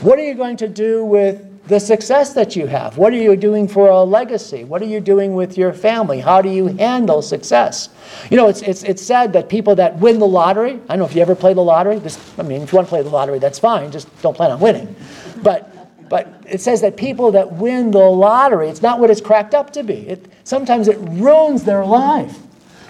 What 0.00 0.18
are 0.18 0.24
you 0.24 0.34
going 0.34 0.56
to 0.58 0.68
do 0.68 1.04
with 1.04 1.53
the 1.66 1.80
success 1.80 2.34
that 2.34 2.54
you 2.56 2.66
have? 2.66 2.98
What 2.98 3.12
are 3.14 3.16
you 3.16 3.36
doing 3.36 3.68
for 3.68 3.88
a 3.88 4.02
legacy? 4.02 4.64
What 4.64 4.82
are 4.82 4.86
you 4.86 5.00
doing 5.00 5.34
with 5.34 5.56
your 5.56 5.72
family? 5.72 6.20
How 6.20 6.42
do 6.42 6.50
you 6.50 6.66
handle 6.66 7.22
success? 7.22 7.88
You 8.30 8.36
know, 8.36 8.48
it's, 8.48 8.60
it's, 8.62 8.82
it's 8.82 9.02
said 9.02 9.32
that 9.32 9.48
people 9.48 9.74
that 9.76 9.98
win 9.98 10.18
the 10.18 10.26
lottery, 10.26 10.72
I 10.72 10.96
don't 10.96 10.98
know 10.98 11.04
if 11.06 11.14
you 11.14 11.22
ever 11.22 11.34
play 11.34 11.54
the 11.54 11.62
lottery. 11.62 11.98
This, 11.98 12.18
I 12.38 12.42
mean, 12.42 12.62
if 12.62 12.72
you 12.72 12.76
want 12.76 12.88
to 12.88 12.90
play 12.90 13.02
the 13.02 13.08
lottery, 13.08 13.38
that's 13.38 13.58
fine. 13.58 13.90
Just 13.90 14.08
don't 14.20 14.36
plan 14.36 14.50
on 14.50 14.60
winning. 14.60 14.94
But, 15.42 16.08
but 16.10 16.42
it 16.46 16.60
says 16.60 16.82
that 16.82 16.98
people 16.98 17.32
that 17.32 17.50
win 17.50 17.90
the 17.90 17.98
lottery, 17.98 18.68
it's 18.68 18.82
not 18.82 19.00
what 19.00 19.08
it's 19.10 19.22
cracked 19.22 19.54
up 19.54 19.72
to 19.72 19.82
be. 19.82 20.06
It, 20.06 20.26
sometimes 20.44 20.86
it 20.88 20.98
ruins 20.98 21.64
their 21.64 21.84
life. 21.84 22.40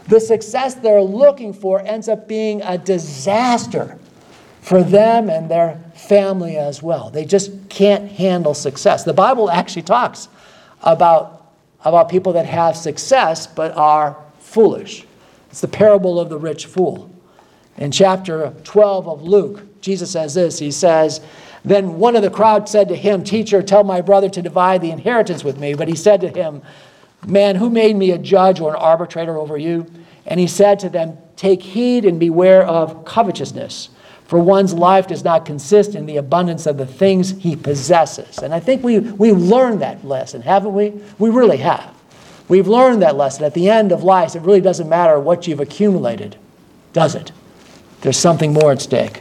The 0.09 0.19
success 0.19 0.75
they're 0.75 1.01
looking 1.01 1.53
for 1.53 1.81
ends 1.81 2.09
up 2.09 2.27
being 2.27 2.61
a 2.63 2.77
disaster 2.77 3.99
for 4.61 4.83
them 4.83 5.31
and 5.31 5.49
their 5.49 5.84
family 5.95 6.57
as 6.57 6.83
well. 6.83 7.11
They 7.11 7.25
just 7.25 7.69
can't 7.69 8.11
handle 8.11 8.55
success. 8.55 9.05
The 9.05 9.13
Bible 9.13 9.51
actually 9.51 9.83
talks 9.83 10.29
about, 10.83 11.53
about 11.85 12.09
people 12.09 12.33
that 12.35 12.47
have 12.47 12.77
success 12.77 13.47
but 13.47 13.77
are 13.77 14.17
foolish. 14.39 15.07
It's 15.51 15.61
the 15.61 15.69
parable 15.69 16.19
of 16.19 16.29
the 16.29 16.39
rich 16.39 16.67
fool. 16.67 17.11
In 17.77 17.91
chapter 17.91 18.53
12 18.65 19.09
of 19.09 19.23
Luke, 19.23 19.81
Jesus 19.81 20.11
says 20.11 20.35
this 20.35 20.59
He 20.59 20.71
says, 20.71 21.21
Then 21.65 21.99
one 21.99 22.17
of 22.17 22.23
the 22.23 22.31
crowd 22.31 22.69
said 22.69 22.89
to 22.89 22.97
him, 22.97 23.25
Teacher, 23.25 23.63
tell 23.63 23.85
my 23.85 24.01
brother 24.01 24.29
to 24.31 24.43
divide 24.43 24.81
the 24.81 24.91
inheritance 24.91 25.45
with 25.45 25.59
me. 25.59 25.75
But 25.75 25.89
he 25.89 25.97
said 25.97 26.21
to 26.23 26.29
him, 26.29 26.63
Man, 27.27 27.57
who 27.57 27.71
made 27.71 27.97
me 27.97 28.11
a 28.11 28.19
judge 28.19 28.61
or 28.61 28.71
an 28.71 28.77
arbitrator 28.77 29.37
over 29.37 29.57
you? 29.57 29.87
And 30.27 30.39
he 30.39 30.47
said 30.47 30.79
to 30.81 30.89
them, 30.89 31.19
Take 31.37 31.63
heed 31.63 32.05
and 32.05 32.21
beware 32.21 32.65
of 32.65 33.05
covetousness 33.05 33.91
for 34.27 34.39
one's 34.39 34.73
life 34.73 35.07
does 35.07 35.23
not 35.23 35.45
consist 35.45 35.95
in 35.95 36.07
the 36.07 36.17
abundance 36.17 36.67
of 36.67 36.79
the 36.79 36.87
things 36.87 37.31
he 37.31 37.57
possesses. 37.57 38.39
And 38.39 38.55
I 38.55 38.61
think 38.61 38.83
we, 38.83 38.99
we've 38.99 39.37
learned 39.37 39.83
that 39.83 40.05
lesson, 40.05 40.43
haven't 40.43 40.73
we? 40.73 40.95
We 41.19 41.31
really 41.31 41.59
have. 41.59 41.95
We've 42.49 42.69
learned 42.69 43.03
that 43.03 43.17
lesson. 43.17 43.45
At 43.45 43.55
the 43.55 43.69
end 43.69 43.93
of 43.93 44.03
life, 44.03 44.35
it 44.35 44.41
really 44.41 44.61
doesn't 44.61 44.89
matter 44.89 45.19
what 45.21 45.47
you've 45.47 45.61
accumulated, 45.61 46.37
does 46.93 47.15
it? 47.15 47.33
There's 48.01 48.19
something 48.19 48.53
more 48.53 48.73
at 48.73 48.83
stake. 48.83 49.21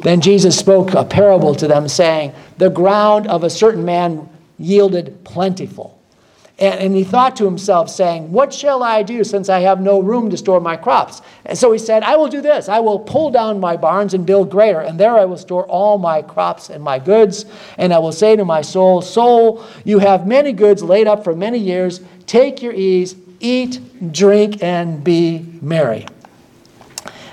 Then 0.00 0.20
Jesus 0.20 0.58
spoke 0.58 0.94
a 0.94 1.04
parable 1.04 1.54
to 1.54 1.66
them, 1.66 1.88
saying, 1.88 2.32
The 2.58 2.70
ground 2.70 3.26
of 3.26 3.42
a 3.42 3.50
certain 3.50 3.84
man 3.84 4.28
yielded 4.58 5.24
plentiful. 5.24 5.95
And, 6.58 6.80
and, 6.80 6.96
he 6.96 7.04
thought 7.04 7.36
to 7.36 7.44
himself, 7.44 7.90
saying, 7.90 8.32
What 8.32 8.50
shall 8.50 8.82
I 8.82 9.02
do 9.02 9.24
since 9.24 9.50
I 9.50 9.60
have 9.60 9.78
no 9.78 10.00
room 10.00 10.30
to 10.30 10.38
store 10.38 10.58
my 10.58 10.74
crops? 10.74 11.20
And 11.44 11.58
so 11.58 11.70
he 11.70 11.78
said, 11.78 12.02
I 12.02 12.16
will 12.16 12.28
do 12.28 12.40
this. 12.40 12.70
I 12.70 12.80
will 12.80 12.98
pull 12.98 13.30
down 13.30 13.60
my 13.60 13.76
barns 13.76 14.14
and 14.14 14.24
build 14.24 14.50
greater, 14.50 14.80
and 14.80 14.98
there 14.98 15.18
I 15.18 15.26
will 15.26 15.36
store 15.36 15.66
all 15.66 15.98
my 15.98 16.22
crops 16.22 16.70
and 16.70 16.82
my 16.82 16.98
goods. 16.98 17.44
And 17.76 17.92
I 17.92 17.98
will 17.98 18.12
say 18.12 18.36
to 18.36 18.44
my 18.46 18.62
soul, 18.62 19.02
Soul, 19.02 19.66
you 19.84 19.98
have 19.98 20.26
many 20.26 20.52
goods 20.52 20.82
laid 20.82 21.06
up 21.06 21.24
for 21.24 21.36
many 21.36 21.58
years. 21.58 22.00
Take 22.26 22.62
your 22.62 22.72
ease, 22.72 23.16
eat, 23.38 24.12
drink, 24.12 24.62
and 24.62 25.04
be 25.04 25.58
merry. 25.60 26.06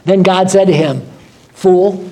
Then 0.03 0.23
God 0.23 0.51
said 0.51 0.65
to 0.65 0.73
him, 0.73 1.01
Fool, 1.53 2.09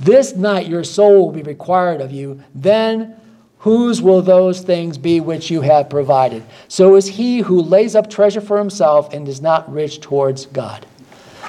this 0.00 0.34
night 0.34 0.66
your 0.66 0.82
soul 0.82 1.26
will 1.26 1.32
be 1.32 1.42
required 1.42 2.00
of 2.00 2.10
you. 2.10 2.42
Then 2.52 3.20
Whose 3.64 4.02
will 4.02 4.20
those 4.20 4.60
things 4.60 4.98
be 4.98 5.20
which 5.20 5.50
you 5.50 5.62
have 5.62 5.88
provided? 5.88 6.44
So 6.68 6.96
is 6.96 7.06
he 7.06 7.38
who 7.38 7.62
lays 7.62 7.96
up 7.96 8.10
treasure 8.10 8.42
for 8.42 8.58
himself 8.58 9.14
and 9.14 9.26
is 9.26 9.40
not 9.40 9.72
rich 9.72 10.02
towards 10.02 10.44
God. 10.44 10.84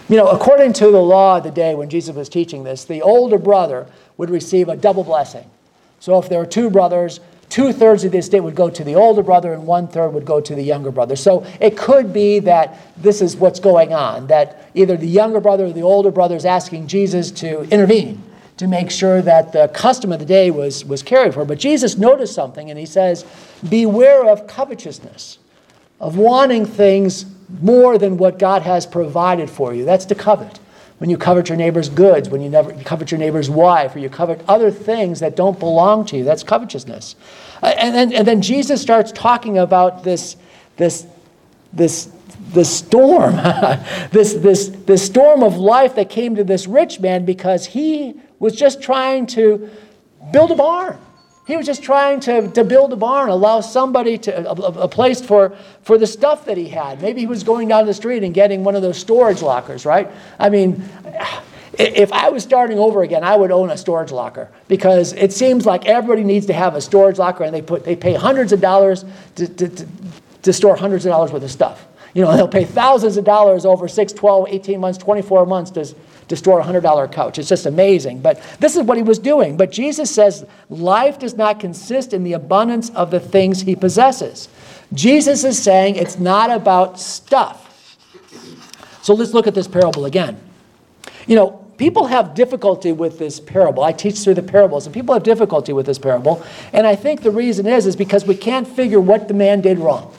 You 0.08 0.16
know, 0.16 0.30
according 0.30 0.72
to 0.74 0.92
the 0.92 1.02
law 1.02 1.40
of 1.40 1.44
the 1.44 1.52
day 1.52 1.76
when 1.76 1.90
Jesus 1.90 2.16
was 2.16 2.30
teaching 2.30 2.64
this, 2.64 2.86
the 2.86 3.02
older 3.02 3.38
brother 3.38 3.86
would 4.16 4.30
receive 4.30 4.70
a 4.70 4.78
double 4.78 5.04
blessing. 5.04 5.44
So 6.00 6.18
if 6.18 6.30
there 6.30 6.40
were 6.40 6.46
two 6.46 6.70
brothers, 6.70 7.20
two 7.50 7.74
thirds 7.74 8.06
of 8.06 8.14
the 8.14 8.20
estate 8.20 8.40
would 8.40 8.56
go 8.56 8.70
to 8.70 8.84
the 8.86 8.96
older 8.96 9.22
brother 9.22 9.52
and 9.52 9.68
one 9.68 9.90
third 9.90 10.12
would 10.12 10.26
go 10.26 10.40
to 10.40 10.56
the 10.56 10.64
younger 10.64 10.92
brother. 10.92 11.18
So 11.18 11.46
it 11.60 11.76
could 11.76 12.14
be 12.14 12.40
that 12.40 12.80
this 12.96 13.22
is 13.22 13.36
what's 13.36 13.60
going 13.60 13.94
on, 13.94 14.28
that 14.28 14.70
either 14.74 14.96
the 14.96 15.06
younger 15.06 15.42
brother 15.42 15.66
or 15.66 15.74
the 15.74 15.82
older 15.82 16.12
brother 16.12 16.38
is 16.38 16.46
asking 16.46 16.88
Jesus 16.88 17.30
to 17.32 17.64
intervene 17.64 18.24
to 18.58 18.68
make 18.68 18.90
sure 18.90 19.22
that 19.22 19.52
the 19.52 19.68
custom 19.70 20.12
of 20.12 20.20
the 20.20 20.26
day 20.26 20.50
was, 20.50 20.86
was 20.86 21.04
carried 21.04 21.34
for. 21.34 21.44
But 21.44 21.60
Jesus 21.60 21.98
noticed 21.98 22.34
something 22.34 22.70
and 22.70 22.80
he 22.80 22.86
says, 22.86 23.26
Beware 23.68 24.26
of 24.30 24.48
covetousness, 24.48 25.40
of 26.00 26.18
wanting 26.18 26.66
things 26.66 27.26
more 27.62 27.98
than 27.98 28.18
what 28.18 28.40
God 28.40 28.62
has 28.62 28.86
provided 28.86 29.50
for 29.50 29.74
you. 29.74 29.86
That's 29.86 30.06
to 30.06 30.16
covet. 30.16 30.60
When 30.98 31.10
you 31.10 31.18
covet 31.18 31.50
your 31.50 31.58
neighbor's 31.58 31.90
goods, 31.90 32.30
when 32.30 32.42
you, 32.42 32.50
never, 32.50 32.72
you 32.74 32.84
covet 32.84 33.12
your 33.12 33.20
neighbor's 33.20 33.50
wife, 33.50 33.96
or 33.96 34.00
you 34.00 34.10
covet 34.10 34.42
other 34.48 34.72
things 34.72 35.20
that 35.20 35.36
don't 35.36 35.60
belong 35.60 36.06
to 36.06 36.18
you, 36.18 36.24
that's 36.24 36.44
covetousness. 36.44 37.18
And, 37.62 37.94
then, 37.94 38.14
and 38.14 38.26
then 38.26 38.42
Jesus 38.42 38.82
starts 38.82 39.12
talking 39.12 39.58
about 39.58 40.06
this, 40.06 40.38
this, 40.78 41.06
this 41.74 42.10
the 42.54 42.64
storm, 42.64 43.36
this, 44.12 44.36
this, 44.36 44.70
this 44.70 45.06
storm 45.06 45.44
of 45.44 45.58
life 45.58 45.96
that 45.96 46.10
came 46.10 46.36
to 46.36 46.44
this 46.46 46.68
rich 46.68 47.02
man 47.02 47.26
because 47.26 47.66
he 47.66 48.16
was 48.46 48.56
just 48.56 48.80
trying 48.80 49.26
to 49.26 49.72
build 50.32 50.52
a 50.52 50.56
barn. 50.56 51.00
He 51.48 51.58
was 51.58 51.66
just 51.66 51.82
trying 51.82 52.20
to, 52.22 52.48
to 52.52 52.64
build 52.64 52.94
a 52.94 52.96
barn, 52.96 53.30
allow 53.30 53.62
somebody 53.62 54.20
to, 54.20 54.48
a, 54.48 54.54
a, 54.54 54.88
place 54.88 55.20
for, 55.20 55.58
for 55.82 55.98
the 55.98 56.06
stuff 56.06 56.46
that 56.46 56.56
he 56.56 56.70
had. 56.70 57.02
Maybe 57.02 57.22
he 57.22 57.26
was 57.26 57.42
going 57.44 57.68
down 57.68 57.88
the 57.88 57.94
street 57.94 58.24
and 58.24 58.36
getting 58.36 58.64
one 58.64 58.76
of 58.76 58.84
those 58.84 59.00
storage 59.00 59.42
lockers, 59.42 59.84
right? 59.84 60.08
I 60.38 60.50
mean, 60.52 60.84
if 61.80 62.14
I 62.14 62.30
was 62.30 62.44
starting 62.44 62.78
over 62.78 63.02
again, 63.02 63.24
I 63.24 63.36
would 63.36 63.50
own 63.50 63.72
a 63.72 63.78
storage 63.78 64.12
locker 64.12 64.52
because 64.68 65.14
it 65.14 65.34
seems 65.34 65.66
like 65.66 65.88
everybody 65.88 66.24
needs 66.24 66.46
to 66.46 66.54
have 66.54 66.76
a 66.76 66.82
storage 66.82 67.18
locker 67.18 67.46
and 67.46 67.54
they, 67.54 67.64
put, 67.64 67.84
they 67.84 67.96
pay 67.96 68.14
hundreds 68.14 68.54
of 68.54 68.62
dollars 68.62 69.06
to, 69.38 69.48
to, 69.48 69.70
to, 69.70 69.88
to 70.44 70.54
store 70.54 70.76
hundreds 70.76 71.08
of 71.08 71.10
dollars 71.10 71.32
worth 71.32 71.44
of 71.44 71.52
stuff. 71.52 71.88
You 72.16 72.22
know, 72.22 72.36
they'll 72.36 72.48
pay 72.48 72.64
thousands 72.64 73.18
of 73.18 73.26
dollars 73.26 73.66
over 73.66 73.90
6, 73.90 74.14
12, 74.14 74.48
18 74.48 74.80
months, 74.80 74.98
24 74.98 75.46
months 75.46 75.70
to, 75.72 75.94
to 76.30 76.36
store 76.38 76.62
a 76.62 76.64
$100 76.64 77.12
couch. 77.12 77.38
It's 77.38 77.50
just 77.50 77.66
amazing. 77.66 78.22
But 78.22 78.42
this 78.62 78.78
is 78.78 78.84
what 78.84 78.96
he 78.96 79.04
was 79.04 79.20
doing. 79.20 79.58
But 79.58 79.70
Jesus 79.70 80.10
says 80.16 80.46
life 80.70 81.20
does 81.20 81.36
not 81.36 81.60
consist 81.60 82.14
in 82.14 82.24
the 82.24 82.32
abundance 82.32 82.90
of 82.92 83.12
the 83.12 83.20
things 83.20 83.62
he 83.62 83.76
possesses. 83.76 84.48
Jesus 84.94 85.44
is 85.44 85.62
saying 85.62 85.98
it's 85.98 86.18
not 86.18 86.50
about 86.52 87.02
stuff. 87.02 87.98
So 89.02 89.14
let's 89.14 89.34
look 89.34 89.46
at 89.46 89.54
this 89.54 89.68
parable 89.68 90.06
again. 90.06 90.40
You 91.28 91.36
know, 91.36 91.50
people 91.78 92.06
have 92.06 92.34
difficulty 92.34 92.94
with 92.94 93.20
this 93.20 93.42
parable. 93.42 93.84
I 93.84 93.92
teach 93.92 94.20
through 94.20 94.36
the 94.36 94.44
parables, 94.44 94.86
and 94.86 94.94
people 94.94 95.14
have 95.14 95.24
difficulty 95.24 95.74
with 95.74 95.86
this 95.86 96.00
parable. 96.00 96.42
And 96.72 96.88
I 96.88 96.96
think 96.96 97.24
the 97.24 97.32
reason 97.32 97.68
is 97.68 97.86
is 97.86 97.98
because 97.98 98.26
we 98.26 98.36
can't 98.36 98.66
figure 98.66 99.02
what 99.02 99.28
the 99.28 99.34
man 99.34 99.60
did 99.60 99.80
wrong. 99.80 100.16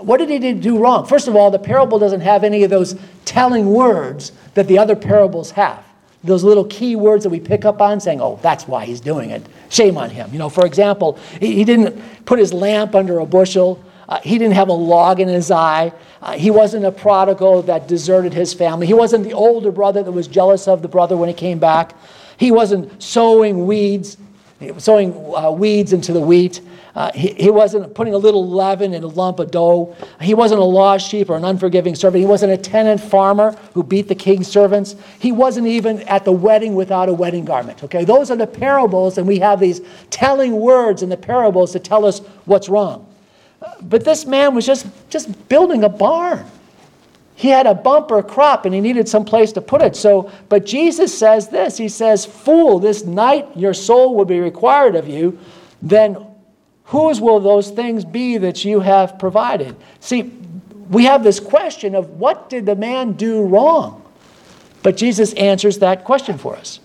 What 0.00 0.18
did 0.18 0.42
he 0.42 0.52
do 0.54 0.78
wrong? 0.78 1.06
First 1.06 1.28
of 1.28 1.36
all, 1.36 1.50
the 1.50 1.58
parable 1.58 1.98
doesn't 1.98 2.20
have 2.20 2.44
any 2.44 2.64
of 2.64 2.70
those 2.70 2.98
telling 3.24 3.70
words 3.70 4.32
that 4.54 4.66
the 4.66 4.78
other 4.78 4.96
parables 4.96 5.50
have. 5.52 5.84
Those 6.22 6.44
little 6.44 6.64
key 6.64 6.96
words 6.96 7.24
that 7.24 7.30
we 7.30 7.40
pick 7.40 7.64
up 7.64 7.80
on 7.80 8.00
saying, 8.00 8.20
oh, 8.20 8.38
that's 8.42 8.68
why 8.68 8.84
he's 8.84 9.00
doing 9.00 9.30
it. 9.30 9.44
Shame 9.70 9.96
on 9.96 10.10
him. 10.10 10.30
You 10.32 10.38
know, 10.38 10.50
for 10.50 10.66
example, 10.66 11.18
he, 11.38 11.54
he 11.54 11.64
didn't 11.64 12.00
put 12.26 12.38
his 12.38 12.52
lamp 12.52 12.94
under 12.94 13.20
a 13.20 13.26
bushel. 13.26 13.82
Uh, 14.08 14.20
he 14.22 14.36
didn't 14.38 14.54
have 14.54 14.68
a 14.68 14.72
log 14.74 15.20
in 15.20 15.28
his 15.28 15.50
eye. 15.50 15.92
Uh, 16.20 16.32
he 16.32 16.50
wasn't 16.50 16.84
a 16.84 16.92
prodigal 16.92 17.62
that 17.62 17.88
deserted 17.88 18.34
his 18.34 18.52
family. 18.52 18.86
He 18.86 18.92
wasn't 18.92 19.24
the 19.24 19.32
older 19.32 19.70
brother 19.70 20.02
that 20.02 20.12
was 20.12 20.28
jealous 20.28 20.68
of 20.68 20.82
the 20.82 20.88
brother 20.88 21.16
when 21.16 21.28
he 21.28 21.34
came 21.34 21.58
back. 21.58 21.94
He 22.36 22.50
wasn't 22.50 23.02
sowing 23.02 23.66
weeds, 23.66 24.18
sowing 24.78 25.14
uh, 25.34 25.50
weeds 25.50 25.92
into 25.92 26.12
the 26.12 26.20
wheat. 26.20 26.60
Uh, 26.94 27.12
he, 27.12 27.28
he 27.34 27.50
wasn't 27.50 27.94
putting 27.94 28.14
a 28.14 28.18
little 28.18 28.48
leaven 28.48 28.94
in 28.94 29.02
a 29.02 29.06
lump 29.06 29.38
of 29.38 29.50
dough. 29.50 29.94
He 30.20 30.34
wasn't 30.34 30.60
a 30.60 30.64
lost 30.64 31.08
sheep 31.08 31.30
or 31.30 31.36
an 31.36 31.44
unforgiving 31.44 31.94
servant. 31.94 32.20
He 32.20 32.26
wasn't 32.26 32.52
a 32.52 32.56
tenant 32.56 33.00
farmer 33.00 33.52
who 33.74 33.82
beat 33.82 34.08
the 34.08 34.14
king's 34.14 34.48
servants. 34.48 34.96
He 35.18 35.32
wasn't 35.32 35.68
even 35.68 36.00
at 36.02 36.24
the 36.24 36.32
wedding 36.32 36.74
without 36.74 37.08
a 37.08 37.12
wedding 37.12 37.44
garment. 37.44 37.84
Okay, 37.84 38.04
those 38.04 38.30
are 38.30 38.36
the 38.36 38.46
parables, 38.46 39.18
and 39.18 39.26
we 39.26 39.38
have 39.38 39.60
these 39.60 39.80
telling 40.10 40.58
words 40.60 41.02
in 41.02 41.08
the 41.08 41.16
parables 41.16 41.72
to 41.72 41.78
tell 41.78 42.04
us 42.04 42.20
what's 42.44 42.68
wrong. 42.68 43.06
But 43.82 44.04
this 44.04 44.26
man 44.26 44.54
was 44.54 44.66
just, 44.66 44.86
just 45.10 45.48
building 45.48 45.84
a 45.84 45.88
barn. 45.88 46.44
He 47.34 47.48
had 47.48 47.66
a 47.66 47.74
bumper 47.74 48.22
crop 48.22 48.66
and 48.66 48.74
he 48.74 48.82
needed 48.82 49.08
some 49.08 49.24
place 49.24 49.52
to 49.52 49.62
put 49.62 49.80
it. 49.80 49.96
So, 49.96 50.30
but 50.50 50.66
Jesus 50.66 51.16
says 51.16 51.48
this 51.48 51.78
He 51.78 51.88
says, 51.88 52.26
Fool, 52.26 52.78
this 52.78 53.04
night 53.04 53.48
your 53.56 53.72
soul 53.72 54.14
will 54.14 54.26
be 54.26 54.40
required 54.40 54.94
of 54.94 55.08
you. 55.08 55.38
Then 55.80 56.18
Whose 56.90 57.20
will 57.20 57.40
those 57.40 57.70
things 57.70 58.04
be 58.04 58.38
that 58.38 58.64
you 58.64 58.80
have 58.80 59.18
provided? 59.18 59.74
See, 59.98 60.22
we 60.88 61.04
have 61.04 61.24
this 61.24 61.40
question 61.40 61.94
of 61.94 62.10
what 62.10 62.48
did 62.48 62.66
the 62.66 62.76
man 62.76 63.12
do 63.12 63.42
wrong? 63.42 64.04
But 64.82 64.96
Jesus 64.96 65.32
answers 65.34 65.78
that 65.78 66.04
question 66.04 66.38
for 66.38 66.56
us. 66.56 66.80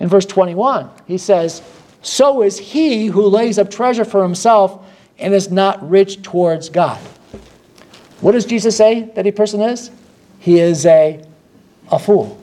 In 0.00 0.08
verse 0.08 0.26
21, 0.26 0.90
he 1.06 1.18
says, 1.18 1.62
So 2.02 2.42
is 2.42 2.58
he 2.58 3.06
who 3.06 3.26
lays 3.26 3.58
up 3.58 3.70
treasure 3.70 4.04
for 4.04 4.22
himself 4.22 4.84
and 5.18 5.32
is 5.32 5.50
not 5.50 5.88
rich 5.88 6.22
towards 6.22 6.68
God. 6.68 6.98
What 8.20 8.32
does 8.32 8.46
Jesus 8.46 8.76
say 8.76 9.10
that 9.14 9.26
a 9.26 9.32
person 9.32 9.60
is? 9.60 9.90
he 10.46 10.60
is 10.60 10.86
a, 10.86 11.20
a 11.90 11.98
fool. 11.98 12.40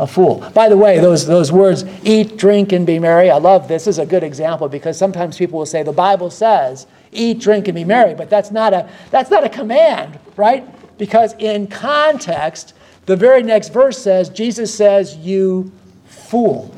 A 0.00 0.06
fool. 0.06 0.40
By 0.54 0.70
the 0.70 0.78
way, 0.78 0.98
those, 0.98 1.26
those 1.26 1.52
words, 1.52 1.84
eat, 2.04 2.38
drink, 2.38 2.72
and 2.72 2.86
be 2.86 2.98
merry, 2.98 3.30
I 3.30 3.36
love 3.36 3.68
this. 3.68 3.86
is 3.86 3.98
a 3.98 4.06
good 4.06 4.22
example 4.22 4.66
because 4.66 4.96
sometimes 4.96 5.36
people 5.36 5.58
will 5.58 5.66
say 5.66 5.82
the 5.82 5.92
Bible 5.92 6.30
says, 6.30 6.86
eat, 7.12 7.38
drink, 7.38 7.68
and 7.68 7.74
be 7.74 7.84
merry, 7.84 8.14
but 8.14 8.30
that's 8.30 8.50
not 8.50 8.72
a, 8.72 8.88
that's 9.10 9.30
not 9.30 9.44
a 9.44 9.48
command, 9.50 10.18
right? 10.36 10.66
Because 10.96 11.34
in 11.34 11.66
context, 11.66 12.72
the 13.04 13.14
very 13.14 13.42
next 13.42 13.74
verse 13.74 13.98
says, 13.98 14.30
Jesus 14.30 14.74
says, 14.74 15.18
you 15.18 15.70
fool. 16.06 16.74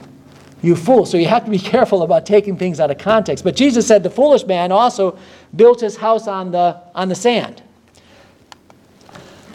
You 0.61 0.75
fool. 0.75 1.07
So 1.07 1.17
you 1.17 1.27
have 1.27 1.45
to 1.45 1.51
be 1.53 1.59
careful 1.75 2.03
about 2.03 2.27
taking 2.27 2.57
things 2.57 2.81
out 2.81 2.91
of 2.91 2.99
context. 2.99 3.45
But 3.45 3.55
Jesus 3.55 3.87
said 3.87 4.03
the 4.03 4.11
foolish 4.11 4.45
man 4.47 4.73
also 4.73 5.17
built 5.55 5.81
his 5.81 5.97
house 5.97 6.27
on 6.27 6.51
the, 6.51 6.81
on 6.93 7.09
the 7.09 7.15
sand. 7.15 7.63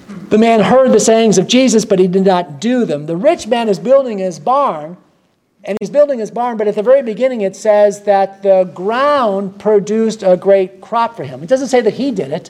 The 0.08 0.38
man 0.38 0.62
heard 0.62 0.92
the 0.92 1.00
sayings 1.00 1.38
of 1.38 1.48
Jesus, 1.48 1.86
but 1.86 2.00
he 2.00 2.08
did 2.08 2.26
not 2.26 2.60
do 2.60 2.86
them. 2.86 3.06
The 3.06 3.18
rich 3.18 3.48
man 3.48 3.70
is 3.70 3.80
building 3.80 4.18
his 4.18 4.40
barn, 4.40 4.98
and 5.64 5.78
he's 5.82 5.90
building 5.90 6.20
his 6.20 6.32
barn, 6.32 6.58
but 6.58 6.68
at 6.68 6.76
the 6.76 6.84
very 6.84 7.02
beginning 7.02 7.42
it 7.42 7.56
says 7.56 8.04
that 8.04 8.42
the 8.42 8.64
ground 8.74 9.60
produced 9.60 10.24
a 10.24 10.38
great 10.38 10.80
crop 10.80 11.16
for 11.16 11.24
him. 11.24 11.44
It 11.44 11.50
doesn't 11.50 11.68
say 11.68 11.82
that 11.82 11.96
he 11.96 12.12
did 12.12 12.32
it. 12.32 12.50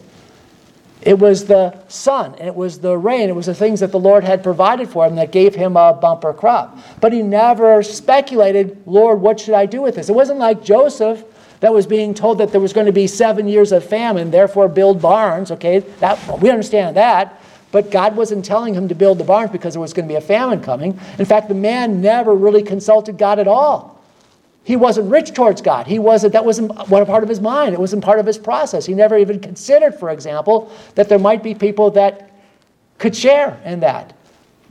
It 1.02 1.20
was 1.20 1.46
the 1.46 1.78
sun, 1.88 2.36
it 2.36 2.56
was 2.56 2.80
the 2.80 2.98
rain, 2.98 3.30
it 3.30 3.36
was 3.36 3.46
the 3.46 3.56
things 3.56 3.80
that 3.80 3.92
the 3.92 4.00
Lord 4.00 4.24
had 4.24 4.44
provided 4.44 4.90
for 4.90 5.06
him 5.06 5.16
that 5.16 5.32
gave 5.32 5.56
him 5.56 5.78
a 5.78 5.94
bumper 5.94 6.34
crop. 6.34 6.78
But 7.00 7.14
he 7.14 7.22
never 7.22 7.82
speculated, 7.84 8.82
Lord, 8.86 9.22
what 9.22 9.40
should 9.40 9.54
I 9.54 9.68
do 9.68 9.82
with 9.82 9.96
this? 9.96 10.10
It 10.10 10.16
wasn't 10.16 10.40
like 10.40 10.64
Joseph 10.64 11.24
that 11.60 11.74
was 11.74 11.88
being 11.88 12.14
told 12.14 12.40
that 12.40 12.52
there 12.52 12.62
was 12.62 12.74
going 12.74 12.88
to 12.88 12.92
be 12.92 13.08
seven 13.08 13.48
years 13.48 13.72
of 13.72 13.84
famine, 13.84 14.32
therefore 14.32 14.68
build 14.68 15.02
barns. 15.02 15.52
Okay, 15.52 15.80
that, 15.80 16.42
we 16.42 16.50
understand 16.50 16.98
that. 16.98 17.42
But 17.72 17.92
God 17.92 18.16
wasn't 18.16 18.46
telling 18.46 18.74
him 18.74 18.88
to 18.88 18.96
build 18.96 19.18
the 19.18 19.24
barns 19.24 19.52
because 19.52 19.74
there 19.74 19.82
was 19.82 19.94
going 19.94 20.08
to 20.08 20.12
be 20.12 20.18
a 20.18 20.22
famine 20.22 20.62
coming. 20.62 21.00
In 21.20 21.26
fact, 21.26 21.50
the 21.50 21.54
man 21.54 22.02
never 22.02 22.34
really 22.34 22.64
consulted 22.64 23.18
God 23.18 23.40
at 23.40 23.48
all. 23.48 24.02
He 24.64 24.76
wasn't 24.76 25.10
rich 25.10 25.34
towards 25.34 25.62
God. 25.62 25.88
He 25.88 25.98
wasn't, 25.98 26.34
that 26.34 26.44
wasn't 26.44 26.76
part 26.76 27.24
of 27.24 27.30
his 27.30 27.40
mind. 27.40 27.74
It 27.74 27.80
wasn't 27.80 28.04
part 28.04 28.20
of 28.20 28.26
his 28.26 28.38
process. 28.38 28.86
He 28.86 28.94
never 28.94 29.18
even 29.18 29.40
considered, 29.40 29.96
for 29.96 30.10
example, 30.10 30.72
that 30.96 31.08
there 31.08 31.20
might 31.20 31.42
be 31.42 31.56
people 31.56 31.92
that 31.92 32.32
could 32.98 33.16
share 33.16 33.62
in 33.64 33.80
that. 33.82 34.14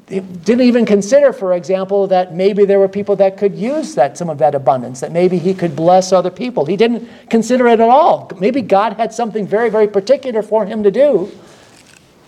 He 0.08 0.20
didn't 0.20 0.66
even 0.66 0.86
consider, 0.86 1.32
for 1.32 1.54
example, 1.54 2.06
that 2.08 2.34
maybe 2.34 2.64
there 2.64 2.78
were 2.78 2.88
people 2.88 3.16
that 3.16 3.36
could 3.36 3.56
use 3.56 3.94
that 3.94 4.16
some 4.16 4.30
of 4.30 4.38
that 4.38 4.54
abundance, 4.54 5.00
that 5.00 5.12
maybe 5.12 5.38
he 5.38 5.52
could 5.52 5.74
bless 5.74 6.12
other 6.12 6.30
people. 6.30 6.64
He 6.64 6.76
didn't 6.76 7.08
consider 7.28 7.66
it 7.66 7.80
at 7.80 7.88
all. 7.88 8.30
Maybe 8.38 8.62
God 8.62 8.92
had 8.94 9.12
something 9.12 9.46
very, 9.46 9.70
very 9.70 9.88
particular 9.88 10.42
for 10.42 10.64
him 10.64 10.82
to 10.82 10.90
do, 10.90 11.32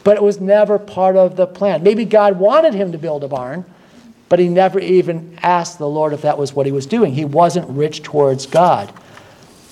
but 0.09 0.16
it 0.16 0.23
was 0.23 0.40
never 0.40 0.79
part 0.79 1.16
of 1.16 1.37
the 1.37 1.47
plan. 1.47 1.83
Maybe 1.83 2.07
God 2.07 2.38
wanted 2.38 2.73
him 2.73 2.92
to 2.92 2.97
build 2.97 3.25
a 3.25 3.29
barn, 3.29 3.66
but 4.31 4.38
he 4.38 4.49
never 4.49 4.81
even 4.81 5.38
asked 5.42 5.77
the 5.77 5.87
Lord 5.87 6.14
if 6.14 6.23
that 6.23 6.38
was 6.38 6.55
what 6.55 6.64
he 6.64 6.73
was 6.73 6.87
doing. 6.87 7.12
He 7.12 7.27
wasn't 7.27 7.68
rich 7.68 8.03
towards 8.03 8.47
God. 8.47 8.90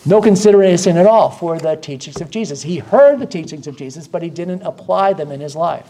No 0.05 0.21
consideration 0.21 0.99
at 0.99 1.07
all 1.07 1.31
for 1.31 1.59
the 1.59 1.75
teachings 1.77 2.21
of 2.21 2.29
Jesus. 2.29 2.63
He 2.63 2.81
heard 2.81 3.19
the 3.19 3.25
teachings 3.25 3.67
of 3.67 3.79
Jesus, 3.79 4.07
but 4.07 4.21
he 4.21 4.29
didn't 4.29 4.61
apply 4.61 5.15
them 5.15 5.33
in 5.33 5.41
his 5.41 5.57
life. 5.57 5.89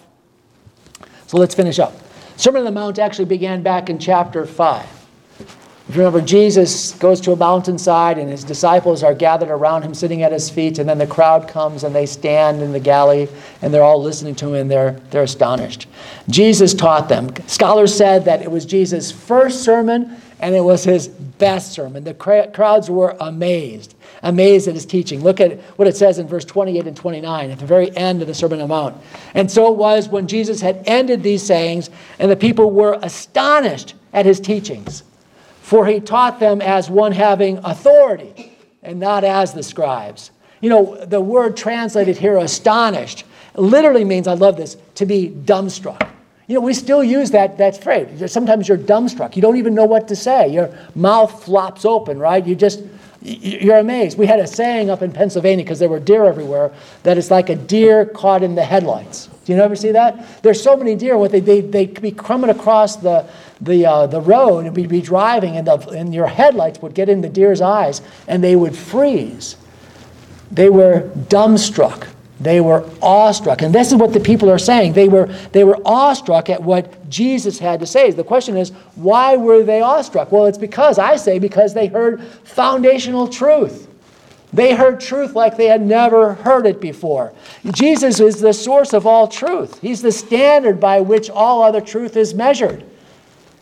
So 1.26 1.38
let's 1.38 1.56
finish 1.56 1.80
up. 1.80 1.96
Sermon 2.36 2.60
on 2.60 2.66
the 2.66 2.70
Mount 2.70 3.00
actually 3.00 3.24
began 3.24 3.64
back 3.64 3.90
in 3.90 3.98
chapter 3.98 4.46
5. 4.46 4.95
If 5.88 5.94
you 5.94 6.00
remember, 6.00 6.20
Jesus 6.20 6.94
goes 6.94 7.20
to 7.20 7.32
a 7.32 7.36
mountainside 7.36 8.18
and 8.18 8.28
his 8.28 8.42
disciples 8.42 9.04
are 9.04 9.14
gathered 9.14 9.50
around 9.50 9.82
him, 9.82 9.94
sitting 9.94 10.24
at 10.24 10.32
his 10.32 10.50
feet, 10.50 10.80
and 10.80 10.88
then 10.88 10.98
the 10.98 11.06
crowd 11.06 11.46
comes 11.46 11.84
and 11.84 11.94
they 11.94 12.06
stand 12.06 12.60
in 12.60 12.72
the 12.72 12.80
galley 12.80 13.28
and 13.62 13.72
they're 13.72 13.84
all 13.84 14.02
listening 14.02 14.34
to 14.36 14.48
him 14.48 14.54
and 14.54 14.70
they're, 14.70 14.98
they're 15.10 15.22
astonished. 15.22 15.86
Jesus 16.28 16.74
taught 16.74 17.08
them. 17.08 17.32
Scholars 17.46 17.94
said 17.94 18.24
that 18.24 18.42
it 18.42 18.50
was 18.50 18.66
Jesus' 18.66 19.12
first 19.12 19.62
sermon 19.62 20.20
and 20.40 20.56
it 20.56 20.60
was 20.60 20.82
his 20.82 21.06
best 21.06 21.70
sermon. 21.70 22.02
The 22.02 22.14
crowds 22.14 22.90
were 22.90 23.16
amazed, 23.20 23.94
amazed 24.24 24.66
at 24.66 24.74
his 24.74 24.86
teaching. 24.86 25.22
Look 25.22 25.40
at 25.40 25.60
what 25.78 25.86
it 25.86 25.96
says 25.96 26.18
in 26.18 26.26
verse 26.26 26.44
28 26.44 26.84
and 26.88 26.96
29 26.96 27.50
at 27.52 27.60
the 27.60 27.64
very 27.64 27.96
end 27.96 28.22
of 28.22 28.26
the 28.26 28.34
Sermon 28.34 28.60
on 28.60 28.68
the 28.68 28.74
Mount. 28.74 28.96
And 29.34 29.48
so 29.48 29.72
it 29.72 29.76
was 29.76 30.08
when 30.08 30.26
Jesus 30.26 30.60
had 30.60 30.82
ended 30.84 31.22
these 31.22 31.44
sayings, 31.44 31.90
and 32.18 32.28
the 32.28 32.36
people 32.36 32.72
were 32.72 32.98
astonished 33.02 33.94
at 34.12 34.26
his 34.26 34.40
teachings 34.40 35.04
for 35.66 35.84
he 35.84 35.98
taught 35.98 36.38
them 36.38 36.60
as 36.62 36.88
one 36.88 37.10
having 37.10 37.58
authority 37.64 38.56
and 38.84 39.00
not 39.00 39.24
as 39.24 39.52
the 39.52 39.64
scribes. 39.64 40.30
You 40.60 40.70
know, 40.70 41.04
the 41.04 41.20
word 41.20 41.56
translated 41.56 42.16
here, 42.16 42.36
astonished, 42.36 43.24
literally 43.56 44.04
means, 44.04 44.28
I 44.28 44.34
love 44.34 44.56
this, 44.56 44.76
to 44.94 45.04
be 45.04 45.28
dumbstruck. 45.28 46.08
You 46.46 46.54
know, 46.54 46.60
we 46.60 46.72
still 46.72 47.02
use 47.02 47.32
that, 47.32 47.58
that 47.58 47.82
phrase. 47.82 48.30
Sometimes 48.30 48.68
you're 48.68 48.78
dumbstruck. 48.78 49.34
You 49.34 49.42
don't 49.42 49.56
even 49.56 49.74
know 49.74 49.86
what 49.86 50.06
to 50.06 50.14
say. 50.14 50.46
Your 50.46 50.72
mouth 50.94 51.42
flops 51.42 51.84
open, 51.84 52.20
right? 52.20 52.46
You 52.46 52.54
just, 52.54 52.84
you're 53.20 53.78
amazed. 53.78 54.16
We 54.16 54.26
had 54.26 54.38
a 54.38 54.46
saying 54.46 54.88
up 54.88 55.02
in 55.02 55.10
Pennsylvania 55.10 55.64
because 55.64 55.80
there 55.80 55.88
were 55.88 55.98
deer 55.98 56.26
everywhere 56.26 56.72
that 57.02 57.18
it's 57.18 57.32
like 57.32 57.48
a 57.48 57.56
deer 57.56 58.06
caught 58.06 58.44
in 58.44 58.54
the 58.54 58.64
headlights. 58.64 59.28
Do 59.46 59.54
you 59.54 59.60
ever 59.60 59.76
see 59.76 59.92
that? 59.92 60.42
There's 60.42 60.60
so 60.60 60.76
many 60.76 60.96
deer, 60.96 61.16
what 61.16 61.30
they, 61.30 61.38
they, 61.38 61.60
they 61.60 61.86
be 61.86 62.10
coming 62.10 62.50
across 62.50 62.96
the, 62.96 63.28
the, 63.60 63.86
uh, 63.86 64.06
the 64.08 64.20
road 64.20 64.66
and 64.66 64.74
we'd 64.74 64.88
be 64.88 65.00
driving 65.00 65.56
and, 65.56 65.64
the, 65.68 65.78
and 65.90 66.12
your 66.12 66.26
headlights 66.26 66.82
would 66.82 66.94
get 66.94 67.08
in 67.08 67.20
the 67.20 67.28
deer's 67.28 67.60
eyes 67.60 68.02
and 68.26 68.42
they 68.42 68.56
would 68.56 68.74
freeze. 68.74 69.56
They 70.50 70.68
were 70.68 71.12
dumbstruck. 71.28 72.08
They 72.40 72.60
were 72.60 72.90
awestruck. 73.00 73.62
And 73.62 73.72
this 73.72 73.92
is 73.92 73.94
what 73.94 74.12
the 74.12 74.18
people 74.18 74.50
are 74.50 74.58
saying. 74.58 74.94
They 74.94 75.08
were, 75.08 75.26
they 75.52 75.62
were 75.62 75.78
awestruck 75.84 76.50
at 76.50 76.60
what 76.60 77.08
Jesus 77.08 77.60
had 77.60 77.78
to 77.80 77.86
say. 77.86 78.10
The 78.10 78.24
question 78.24 78.56
is, 78.56 78.70
why 78.96 79.36
were 79.36 79.62
they 79.62 79.80
awestruck? 79.80 80.32
Well, 80.32 80.46
it's 80.46 80.58
because, 80.58 80.98
I 80.98 81.16
say, 81.16 81.38
because 81.38 81.72
they 81.72 81.86
heard 81.86 82.20
foundational 82.42 83.28
truth. 83.28 83.88
They 84.56 84.74
heard 84.74 85.00
truth 85.00 85.34
like 85.34 85.58
they 85.58 85.66
had 85.66 85.82
never 85.82 86.32
heard 86.32 86.66
it 86.66 86.80
before. 86.80 87.34
Jesus 87.72 88.20
is 88.20 88.40
the 88.40 88.54
source 88.54 88.94
of 88.94 89.06
all 89.06 89.28
truth, 89.28 89.78
He's 89.80 90.00
the 90.00 90.10
standard 90.10 90.80
by 90.80 91.00
which 91.00 91.28
all 91.28 91.62
other 91.62 91.82
truth 91.82 92.16
is 92.16 92.32
measured. 92.32 92.82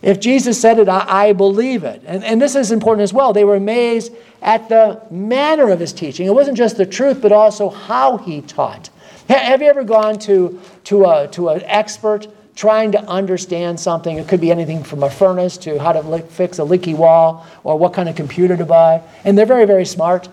If 0.03 0.21
Jesus 0.21 0.61
said 0.61 0.79
it, 0.79 0.89
I, 0.89 1.29
I 1.29 1.33
believe 1.33 1.83
it. 1.83 2.03
And, 2.07 2.23
and 2.23 2.41
this 2.41 2.55
is 2.55 2.71
important 2.71 3.03
as 3.03 3.13
well. 3.13 3.33
They 3.33 3.43
were 3.43 3.57
amazed 3.57 4.13
at 4.41 4.69
the 4.69 5.03
manner 5.11 5.71
of 5.71 5.81
his 5.81 5.93
teaching. 5.93 6.27
It 6.27 6.35
wasn't 6.35 6.59
just 6.59 6.77
the 6.77 6.87
truth, 6.87 7.21
but 7.21 7.33
also 7.33 7.71
how 7.71 8.19
he 8.19 8.43
taught. 8.43 8.91
Have 9.29 9.63
you 9.63 9.69
ever 9.69 9.83
gone 9.83 10.19
to, 10.21 10.61
to, 10.85 11.07
a, 11.07 11.29
to 11.29 11.49
an 11.49 11.63
expert 11.65 12.29
trying 12.55 12.93
to 12.93 13.01
understand 13.07 13.81
something? 13.81 14.19
It 14.19 14.29
could 14.29 14.43
be 14.43 14.53
anything 14.53 14.85
from 14.85 15.03
a 15.03 15.11
furnace 15.11 15.57
to 15.59 15.79
how 15.81 15.93
to 15.93 16.23
fix 16.25 16.59
a 16.59 16.65
leaky 16.65 16.95
wall 16.95 17.47
or 17.65 17.79
what 17.79 17.95
kind 17.95 18.09
of 18.09 18.15
computer 18.15 18.57
to 18.59 18.67
buy. 18.67 19.03
And 19.25 19.37
they're 19.37 19.47
very, 19.47 19.65
very 19.65 19.87
smart. 19.87 20.29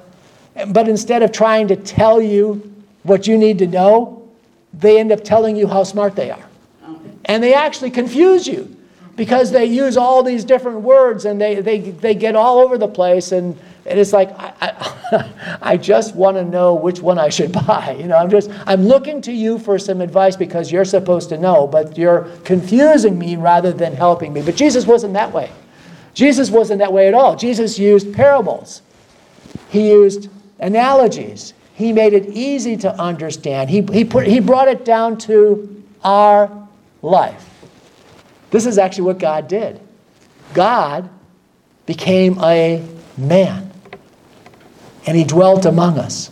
But 0.68 0.88
instead 0.88 1.24
of 1.24 1.32
trying 1.32 1.68
to 1.70 1.76
tell 1.76 2.22
you 2.22 2.72
what 3.04 3.28
you 3.28 3.38
need 3.38 3.60
to 3.60 3.68
know, 3.68 4.30
they 4.74 5.00
end 5.00 5.12
up 5.12 5.24
telling 5.24 5.56
you 5.56 5.68
how 5.68 5.84
smart 5.84 6.16
they 6.16 6.32
are. 6.32 6.46
And 7.26 7.44
they 7.44 7.54
actually 7.54 7.92
confuse 7.92 8.48
you 8.48 8.76
because 9.16 9.52
they 9.52 9.66
use 9.66 9.98
all 9.98 10.24
these 10.24 10.44
different 10.44 10.82
words 10.82 11.26
and 11.26 11.40
they, 11.40 11.62
they, 11.62 11.80
they 11.80 12.16
get 12.16 12.36
all 12.36 12.60
over 12.60 12.78
the 12.78 12.88
place 12.88 13.32
and, 13.32 13.58
and 13.86 14.00
it's 14.00 14.14
like 14.14 14.32
I, 14.32 14.54
I, 14.62 15.58
I 15.74 15.78
just 15.78 16.16
want 16.16 16.38
to 16.38 16.44
know 16.44 16.74
which 16.74 17.02
one 17.02 17.20
I 17.20 17.30
should 17.30 17.52
buy. 17.68 17.96
You 18.00 18.08
know 18.08 18.16
i'm 18.16 18.30
just 18.30 18.50
i'm 18.66 18.84
looking 18.84 19.22
to 19.24 19.32
you 19.32 19.60
for 19.60 19.78
some 19.78 20.02
advice 20.02 20.36
because 20.36 20.72
you're 20.72 20.86
supposed 20.86 21.30
to 21.30 21.38
know 21.38 21.68
but 21.68 21.98
you're 21.98 22.24
confusing 22.44 23.20
me 23.20 23.36
rather 23.36 23.72
than 23.72 23.94
helping 23.94 24.34
me. 24.34 24.42
But 24.42 24.56
jesus 24.56 24.86
wasn't 24.86 25.14
that 25.14 25.32
way. 25.32 25.52
Jesus 26.14 26.50
wasn't 26.50 26.80
that 26.80 26.92
way 26.92 27.08
at 27.08 27.14
all. 27.14 27.36
Jesus 27.36 27.80
used 27.80 28.14
parables. 28.14 28.82
He 29.70 29.92
used 29.92 30.30
analogies 30.62 31.54
he 31.74 31.92
made 31.92 32.14
it 32.14 32.28
easy 32.30 32.78
to 32.78 32.94
understand 33.00 33.70
he, 33.70 33.82
he, 33.92 34.06
put, 34.06 34.26
he 34.28 34.40
brought 34.40 34.68
it 34.68 34.86
down 34.86 35.18
to 35.18 35.84
our 36.04 36.68
life 37.02 37.52
this 38.52 38.66
is 38.66 38.78
actually 38.78 39.06
what 39.06 39.18
God 39.18 39.48
did. 39.48 39.80
God 40.54 41.10
became 41.86 42.38
a 42.40 42.86
man, 43.18 43.72
and 45.08 45.18
he 45.18 45.24
dwelt 45.24 45.66
among 45.66 45.98
us 45.98 46.30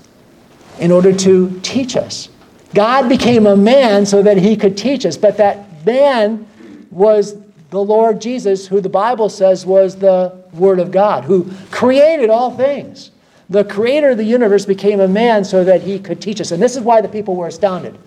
in 0.79 0.91
order 0.91 1.13
to 1.13 1.59
teach 1.61 1.95
us. 1.95 2.29
God 2.75 3.09
became 3.09 3.47
a 3.47 3.55
man 3.55 4.05
so 4.05 4.21
that 4.21 4.37
he 4.37 4.55
could 4.55 4.77
teach 4.77 5.05
us, 5.05 5.17
but 5.17 5.37
that 5.37 5.85
man 5.85 6.45
was 6.91 7.35
the 7.69 7.81
Lord 7.81 8.19
Jesus, 8.21 8.67
who 8.67 8.81
the 8.81 8.89
Bible 8.89 9.29
says 9.29 9.65
was 9.65 9.95
the 9.95 10.43
Word 10.53 10.79
of 10.79 10.91
God, 10.91 11.23
who 11.23 11.49
created 11.71 12.29
all 12.29 12.51
things. 12.51 13.11
The 13.49 13.63
creator 13.63 14.11
of 14.11 14.17
the 14.17 14.23
universe 14.23 14.65
became 14.65 14.99
a 14.99 15.07
man 15.07 15.43
so 15.43 15.63
that 15.63 15.81
he 15.81 15.99
could 15.99 16.21
teach 16.21 16.39
us. 16.39 16.51
And 16.51 16.61
this 16.61 16.75
is 16.75 16.81
why 16.81 17.01
the 17.01 17.09
people 17.09 17.35
were 17.35 17.47
astounded. 17.47 17.97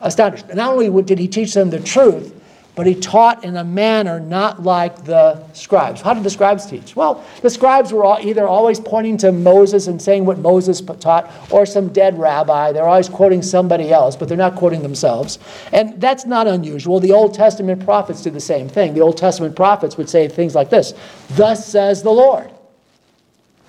Astonished. 0.00 0.52
Not 0.54 0.72
only 0.72 1.02
did 1.02 1.18
he 1.18 1.28
teach 1.28 1.54
them 1.54 1.70
the 1.70 1.80
truth, 1.80 2.34
but 2.78 2.86
he 2.86 2.94
taught 2.94 3.42
in 3.42 3.56
a 3.56 3.64
manner 3.64 4.20
not 4.20 4.62
like 4.62 5.04
the 5.04 5.44
scribes. 5.52 6.00
How 6.00 6.14
did 6.14 6.22
the 6.22 6.30
scribes 6.30 6.64
teach? 6.64 6.94
Well, 6.94 7.24
the 7.42 7.50
scribes 7.50 7.92
were 7.92 8.06
either 8.20 8.46
always 8.46 8.78
pointing 8.78 9.16
to 9.18 9.32
Moses 9.32 9.88
and 9.88 10.00
saying 10.00 10.24
what 10.24 10.38
Moses 10.38 10.80
taught, 10.80 11.28
or 11.50 11.66
some 11.66 11.88
dead 11.88 12.16
rabbi. 12.16 12.70
They're 12.70 12.86
always 12.86 13.08
quoting 13.08 13.42
somebody 13.42 13.90
else, 13.90 14.14
but 14.14 14.28
they're 14.28 14.36
not 14.36 14.54
quoting 14.54 14.82
themselves. 14.82 15.40
And 15.72 16.00
that's 16.00 16.24
not 16.24 16.46
unusual. 16.46 17.00
The 17.00 17.10
Old 17.10 17.34
Testament 17.34 17.84
prophets 17.84 18.22
did 18.22 18.34
the 18.34 18.40
same 18.40 18.68
thing. 18.68 18.94
The 18.94 19.00
Old 19.00 19.16
Testament 19.16 19.56
prophets 19.56 19.96
would 19.96 20.08
say 20.08 20.28
things 20.28 20.54
like 20.54 20.70
this 20.70 20.94
Thus 21.30 21.66
says 21.66 22.04
the 22.04 22.12
Lord. 22.12 22.48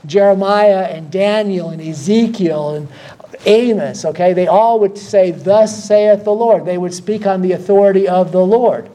Jeremiah 0.05 0.83
and 0.83 1.11
Daniel 1.11 1.69
and 1.69 1.81
Ezekiel 1.81 2.75
and 2.75 2.87
Amos, 3.45 4.05
okay, 4.05 4.33
they 4.33 4.47
all 4.47 4.79
would 4.79 4.97
say, 4.97 5.31
Thus 5.31 5.85
saith 5.85 6.23
the 6.23 6.31
Lord. 6.33 6.65
They 6.65 6.77
would 6.77 6.93
speak 6.93 7.25
on 7.25 7.41
the 7.41 7.53
authority 7.53 8.07
of 8.07 8.31
the 8.31 8.43
Lord. 8.45 8.89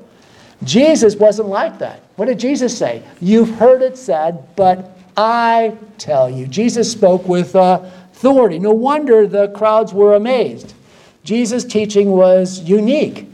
Jesus 0.64 1.16
wasn't 1.16 1.48
like 1.48 1.78
that. 1.78 2.00
What 2.16 2.26
did 2.26 2.38
Jesus 2.38 2.76
say? 2.76 3.02
You've 3.20 3.50
heard 3.56 3.82
it 3.82 3.98
said, 3.98 4.44
but 4.56 4.96
I 5.16 5.76
tell 5.98 6.30
you. 6.30 6.46
Jesus 6.46 6.90
spoke 6.90 7.26
with 7.26 7.54
authority. 7.54 8.58
No 8.58 8.72
wonder 8.72 9.26
the 9.26 9.48
crowds 9.48 9.92
were 9.92 10.14
amazed. 10.14 10.74
Jesus' 11.24 11.64
teaching 11.64 12.10
was 12.10 12.60
unique. 12.60 13.28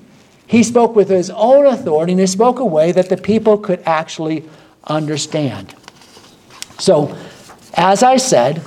He 0.46 0.62
spoke 0.62 0.96
with 0.96 1.08
his 1.08 1.30
own 1.30 1.66
authority 1.66 2.12
and 2.12 2.20
he 2.20 2.26
spoke 2.26 2.58
a 2.58 2.64
way 2.64 2.92
that 2.92 3.08
the 3.08 3.16
people 3.16 3.58
could 3.58 3.82
actually 3.86 4.44
understand. 4.84 5.74
So, 6.78 7.16
as 7.74 8.02
I 8.02 8.16
said, 8.16 8.62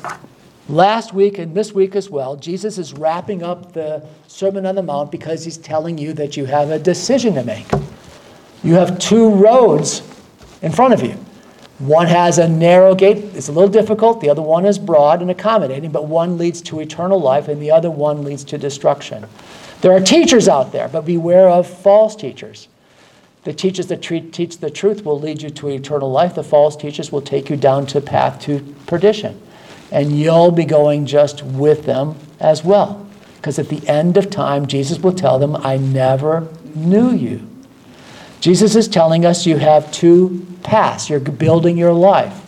last 0.69 1.13
week 1.13 1.37
and 1.37 1.55
this 1.55 1.73
week 1.73 1.95
as 1.95 2.09
well, 2.09 2.35
Jesus 2.35 2.77
is 2.77 2.93
wrapping 2.93 3.43
up 3.43 3.73
the 3.73 4.05
Sermon 4.27 4.65
on 4.65 4.75
the 4.75 4.83
Mount 4.83 5.11
because 5.11 5.43
he's 5.43 5.57
telling 5.57 5.97
you 5.97 6.13
that 6.13 6.37
you 6.37 6.45
have 6.45 6.69
a 6.69 6.79
decision 6.79 7.35
to 7.35 7.43
make. 7.43 7.67
You 8.63 8.75
have 8.75 8.97
two 8.99 9.29
roads 9.29 10.01
in 10.61 10.71
front 10.71 10.93
of 10.93 11.03
you. 11.03 11.17
One 11.79 12.07
has 12.07 12.37
a 12.37 12.47
narrow 12.47 12.95
gate, 12.95 13.17
it's 13.35 13.49
a 13.49 13.51
little 13.51 13.69
difficult. 13.69 14.21
The 14.21 14.29
other 14.29 14.41
one 14.41 14.65
is 14.65 14.79
broad 14.79 15.21
and 15.21 15.29
accommodating, 15.29 15.91
but 15.91 16.05
one 16.05 16.37
leads 16.37 16.61
to 16.63 16.79
eternal 16.79 17.19
life 17.19 17.47
and 17.47 17.61
the 17.61 17.71
other 17.71 17.91
one 17.91 18.23
leads 18.23 18.43
to 18.45 18.57
destruction. 18.57 19.25
There 19.81 19.91
are 19.91 19.99
teachers 19.99 20.47
out 20.47 20.71
there, 20.71 20.87
but 20.87 21.01
beware 21.01 21.49
of 21.49 21.67
false 21.67 22.15
teachers. 22.15 22.69
The 23.43 23.53
teachers 23.53 23.87
that 23.87 24.01
teach 24.01 24.57
the 24.59 24.69
truth 24.69 25.03
will 25.03 25.19
lead 25.19 25.41
you 25.41 25.49
to 25.49 25.67
eternal 25.69 26.09
life. 26.09 26.35
The 26.35 26.43
false 26.43 26.75
teachers 26.75 27.11
will 27.11 27.21
take 27.21 27.49
you 27.49 27.57
down 27.57 27.85
to 27.87 27.99
the 27.99 28.05
path 28.05 28.39
to 28.41 28.59
perdition. 28.87 29.41
And 29.91 30.17
you'll 30.17 30.51
be 30.51 30.65
going 30.65 31.05
just 31.05 31.43
with 31.43 31.85
them 31.85 32.15
as 32.39 32.63
well. 32.63 33.05
Because 33.35 33.59
at 33.59 33.67
the 33.67 33.85
end 33.87 34.15
of 34.15 34.29
time, 34.29 34.67
Jesus 34.67 34.99
will 34.99 35.13
tell 35.13 35.39
them, 35.39 35.57
I 35.57 35.75
never 35.75 36.47
knew 36.73 37.11
you. 37.11 37.47
Jesus 38.39 38.75
is 38.75 38.87
telling 38.87 39.25
us 39.25 39.45
you 39.45 39.57
have 39.57 39.91
two 39.91 40.45
paths. 40.63 41.09
You're 41.09 41.19
building 41.19 41.77
your 41.77 41.93
life. 41.93 42.41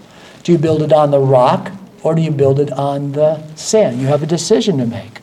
Do 0.43 0.53
you 0.53 0.58
build 0.58 0.81
it 0.81 0.93
on 0.93 1.12
the 1.12 1.19
rock 1.19 1.71
or 2.03 2.15
do 2.15 2.21
you 2.21 2.31
build 2.31 2.60
it 2.60 2.71
on 2.71 3.12
the 3.12 3.45
sand? 3.55 3.99
You 3.99 4.08
have 4.08 4.23
a 4.23 4.27
decision 4.27 4.77
to 4.77 4.86
make. 4.86 5.19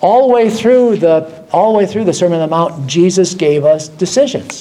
All 0.00 0.28
the 0.28 0.34
way 0.34 0.48
through 0.48 0.96
the 0.96 1.35
all 1.56 1.72
the 1.72 1.78
way 1.78 1.86
through 1.86 2.04
the 2.04 2.12
Sermon 2.12 2.38
on 2.38 2.50
the 2.50 2.54
Mount, 2.54 2.86
Jesus 2.86 3.34
gave 3.34 3.64
us 3.64 3.88
decisions. 3.88 4.60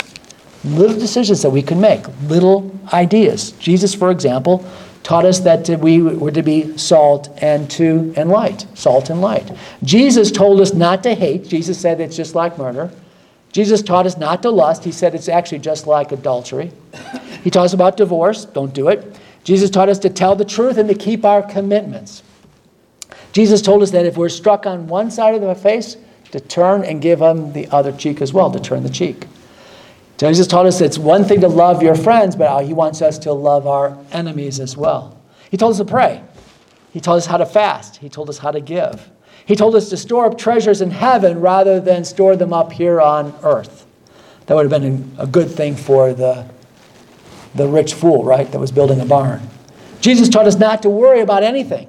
Little 0.64 0.98
decisions 0.98 1.42
that 1.42 1.50
we 1.50 1.62
can 1.62 1.82
make, 1.82 2.06
little 2.24 2.72
ideas. 2.94 3.52
Jesus, 3.54 3.94
for 3.94 4.12
example, 4.12 4.66
taught 5.04 5.26
us 5.26 5.42
that 5.42 5.68
we 5.82 6.02
were 6.02 6.32
to 6.32 6.42
be 6.42 6.78
salt 6.78 7.30
and 7.42 7.70
to 7.72 8.14
and 8.16 8.30
light. 8.30 8.66
Salt 8.76 9.10
and 9.10 9.20
light. 9.20 9.52
Jesus 9.84 10.32
told 10.32 10.62
us 10.62 10.74
not 10.74 11.04
to 11.04 11.14
hate. 11.14 11.50
Jesus 11.50 11.78
said 11.78 12.00
it's 12.00 12.16
just 12.16 12.34
like 12.34 12.58
murder. 12.58 12.90
Jesus 13.52 13.82
taught 13.82 14.06
us 14.06 14.18
not 14.18 14.42
to 14.44 14.50
lust. 14.50 14.86
He 14.86 14.94
said 14.94 15.14
it's 15.14 15.28
actually 15.28 15.60
just 15.60 15.88
like 15.88 16.14
adultery. 16.14 16.72
He 17.44 17.50
taught 17.50 17.66
us 17.66 17.74
about 17.74 17.98
divorce. 17.98 18.46
Don't 18.46 18.74
do 18.74 18.88
it. 18.88 19.20
Jesus 19.44 19.70
taught 19.70 19.90
us 19.90 20.00
to 20.00 20.10
tell 20.10 20.36
the 20.36 20.46
truth 20.46 20.78
and 20.78 20.88
to 20.88 20.96
keep 20.96 21.26
our 21.26 21.44
commitments. 21.44 22.24
Jesus 23.34 23.62
told 23.62 23.84
us 23.84 23.92
that 23.92 24.06
if 24.06 24.16
we're 24.16 24.30
struck 24.30 24.66
on 24.66 24.88
one 24.88 25.12
side 25.12 25.36
of 25.36 25.42
the 25.42 25.54
face, 25.56 25.98
to 26.36 26.42
turn 26.42 26.84
and 26.84 27.02
give 27.02 27.22
him 27.22 27.54
the 27.54 27.66
other 27.70 27.94
cheek 27.94 28.22
as 28.22 28.34
well, 28.34 28.52
to 28.52 28.60
turn 28.60 28.84
the 28.84 28.90
cheek. 28.90 29.26
Jesus 30.18 30.48
taught 30.48 30.66
us 30.66 30.82
it's 30.82 30.98
one 30.98 31.24
thing 31.24 31.40
to 31.40 31.48
love 31.48 31.82
your 31.82 31.96
friends, 31.96 32.36
but 32.36 32.66
he 32.66 32.74
wants 32.74 33.02
us 33.02 33.18
to 33.20 33.32
love 33.32 33.66
our 33.66 33.98
enemies 34.12 34.60
as 34.60 34.76
well. 34.76 35.18
He 35.50 35.56
told 35.56 35.72
us 35.72 35.78
to 35.78 35.86
pray. 35.86 36.22
He 36.92 37.00
told 37.00 37.20
us 37.20 37.26
how 37.26 37.38
to 37.38 37.46
fast. 37.46 37.96
He 37.98 38.10
told 38.10 38.30
us 38.30 38.38
how 38.38 38.52
to 38.52 38.60
give. 38.60 39.10
He 39.46 39.56
told 39.56 39.76
us 39.76 39.90
to 39.92 39.98
store 39.98 40.26
up 40.26 40.38
treasures 40.38 40.82
in 40.82 40.92
heaven 40.92 41.40
rather 41.40 41.80
than 41.80 42.04
store 42.04 42.36
them 42.36 42.52
up 42.52 42.74
here 42.74 43.00
on 43.00 43.34
earth. 43.42 43.86
That 44.48 44.56
would 44.56 44.70
have 44.70 44.82
been 44.82 45.16
a 45.18 45.28
good 45.28 45.50
thing 45.50 45.78
for 45.78 46.14
the, 46.14 46.46
the 47.54 47.66
rich 47.66 47.94
fool, 47.94 48.26
right, 48.26 48.52
that 48.52 48.60
was 48.60 48.74
building 48.74 49.00
a 49.00 49.06
barn. 49.06 49.42
Jesus 50.02 50.28
taught 50.28 50.48
us 50.48 50.58
not 50.58 50.82
to 50.82 50.90
worry 50.90 51.22
about 51.22 51.44
anything, 51.44 51.88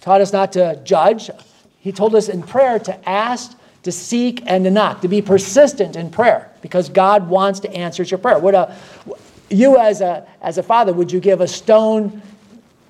taught 0.00 0.20
us 0.20 0.32
not 0.32 0.52
to 0.54 0.80
judge. 0.82 1.30
He 1.78 1.92
told 1.92 2.16
us 2.16 2.28
in 2.28 2.42
prayer 2.42 2.80
to 2.80 3.08
ask, 3.08 3.56
to 3.84 3.92
seek, 3.92 4.42
and 4.46 4.64
to 4.64 4.70
knock, 4.70 5.00
to 5.02 5.08
be 5.08 5.22
persistent 5.22 5.96
in 5.96 6.10
prayer 6.10 6.50
because 6.60 6.88
God 6.88 7.28
wants 7.28 7.60
to 7.60 7.72
answer 7.72 8.02
your 8.02 8.18
prayer. 8.18 8.38
Would 8.38 8.54
a, 8.54 8.76
you, 9.50 9.78
as 9.78 10.00
a, 10.00 10.26
as 10.42 10.58
a 10.58 10.62
father, 10.62 10.92
would 10.92 11.12
you 11.12 11.20
give 11.20 11.40
a 11.40 11.48
stone 11.48 12.20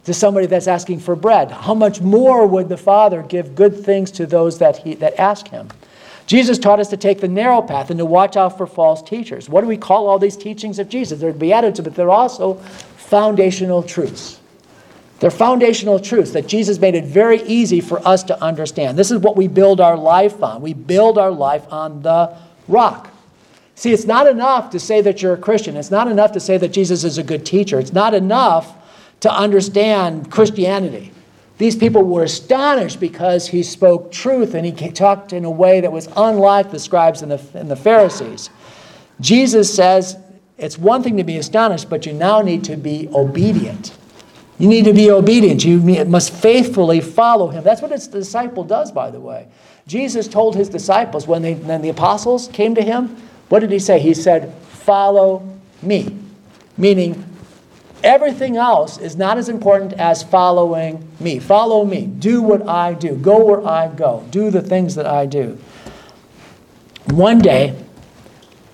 to 0.04 0.14
somebody 0.14 0.46
that's 0.46 0.66
asking 0.66 1.00
for 1.00 1.16
bread. 1.16 1.50
How 1.50 1.74
much 1.74 2.00
more 2.00 2.46
would 2.46 2.68
the 2.68 2.76
Father 2.76 3.22
give 3.22 3.54
good 3.54 3.84
things 3.84 4.10
to 4.12 4.26
those 4.26 4.58
that, 4.58 4.76
he, 4.78 4.94
that 4.96 5.18
ask 5.18 5.48
Him? 5.48 5.68
Jesus 6.26 6.58
taught 6.58 6.80
us 6.80 6.88
to 6.88 6.96
take 6.96 7.20
the 7.20 7.28
narrow 7.28 7.60
path 7.60 7.90
and 7.90 7.98
to 7.98 8.04
watch 8.04 8.36
out 8.36 8.56
for 8.56 8.66
false 8.66 9.02
teachers. 9.02 9.48
What 9.48 9.60
do 9.60 9.66
we 9.66 9.76
call 9.76 10.06
all 10.06 10.18
these 10.18 10.36
teachings 10.36 10.78
of 10.78 10.88
Jesus? 10.88 11.20
They're 11.20 11.32
beatitudes, 11.32 11.80
but 11.80 11.94
they're 11.94 12.10
also 12.10 12.54
foundational 12.96 13.82
truths. 13.82 14.40
They're 15.20 15.30
foundational 15.30 16.00
truths 16.00 16.32
that 16.32 16.46
Jesus 16.46 16.78
made 16.78 16.94
it 16.94 17.04
very 17.04 17.42
easy 17.42 17.80
for 17.80 18.06
us 18.06 18.22
to 18.24 18.42
understand. 18.42 18.98
This 18.98 19.10
is 19.10 19.18
what 19.18 19.36
we 19.36 19.48
build 19.48 19.80
our 19.80 19.96
life 19.96 20.42
on. 20.42 20.60
We 20.60 20.74
build 20.74 21.18
our 21.18 21.30
life 21.30 21.64
on 21.72 22.02
the 22.02 22.36
rock. 22.68 23.10
See, 23.76 23.92
it's 23.92 24.06
not 24.06 24.26
enough 24.26 24.70
to 24.70 24.80
say 24.80 25.00
that 25.00 25.22
you're 25.22 25.34
a 25.34 25.38
Christian. 25.38 25.76
It's 25.76 25.90
not 25.90 26.08
enough 26.08 26.32
to 26.32 26.40
say 26.40 26.58
that 26.58 26.68
Jesus 26.68 27.04
is 27.04 27.18
a 27.18 27.22
good 27.22 27.44
teacher. 27.46 27.78
It's 27.78 27.92
not 27.92 28.14
enough 28.14 28.76
to 29.20 29.32
understand 29.32 30.30
Christianity. 30.30 31.12
These 31.58 31.76
people 31.76 32.02
were 32.02 32.24
astonished 32.24 32.98
because 32.98 33.46
he 33.46 33.62
spoke 33.62 34.10
truth 34.10 34.54
and 34.54 34.66
he 34.66 34.90
talked 34.90 35.32
in 35.32 35.44
a 35.44 35.50
way 35.50 35.80
that 35.80 35.92
was 35.92 36.08
unlike 36.16 36.70
the 36.70 36.78
scribes 36.78 37.22
and 37.22 37.30
the, 37.30 37.40
and 37.58 37.70
the 37.70 37.76
Pharisees. 37.76 38.50
Jesus 39.20 39.72
says 39.72 40.16
it's 40.58 40.78
one 40.78 41.02
thing 41.02 41.16
to 41.16 41.24
be 41.24 41.36
astonished, 41.36 41.88
but 41.88 42.06
you 42.06 42.12
now 42.12 42.42
need 42.42 42.64
to 42.64 42.76
be 42.76 43.08
obedient. 43.14 43.96
You 44.58 44.68
need 44.68 44.84
to 44.84 44.92
be 44.92 45.10
obedient. 45.10 45.64
You 45.64 45.80
must 46.04 46.32
faithfully 46.32 47.00
follow 47.00 47.48
him. 47.48 47.64
That's 47.64 47.82
what 47.82 47.90
his 47.90 48.06
disciple 48.06 48.64
does, 48.64 48.92
by 48.92 49.10
the 49.10 49.20
way. 49.20 49.48
Jesus 49.86 50.28
told 50.28 50.54
his 50.54 50.68
disciples 50.68 51.26
when, 51.26 51.42
they, 51.42 51.54
when 51.54 51.82
the 51.82 51.88
apostles 51.88 52.48
came 52.48 52.74
to 52.74 52.82
him, 52.82 53.16
what 53.48 53.60
did 53.60 53.70
he 53.70 53.78
say? 53.78 53.98
He 53.98 54.14
said, 54.14 54.54
Follow 54.54 55.48
me. 55.82 56.16
Meaning, 56.76 57.34
Everything 58.04 58.58
else 58.58 58.98
is 58.98 59.16
not 59.16 59.38
as 59.38 59.48
important 59.48 59.94
as 59.94 60.22
following 60.22 61.08
me. 61.20 61.38
Follow 61.38 61.86
me. 61.86 62.04
Do 62.04 62.42
what 62.42 62.68
I 62.68 62.92
do. 62.92 63.16
Go 63.16 63.42
where 63.42 63.66
I 63.66 63.88
go. 63.88 64.26
Do 64.30 64.50
the 64.50 64.60
things 64.60 64.94
that 64.96 65.06
I 65.06 65.24
do. 65.24 65.58
One 67.06 67.38
day, 67.38 67.82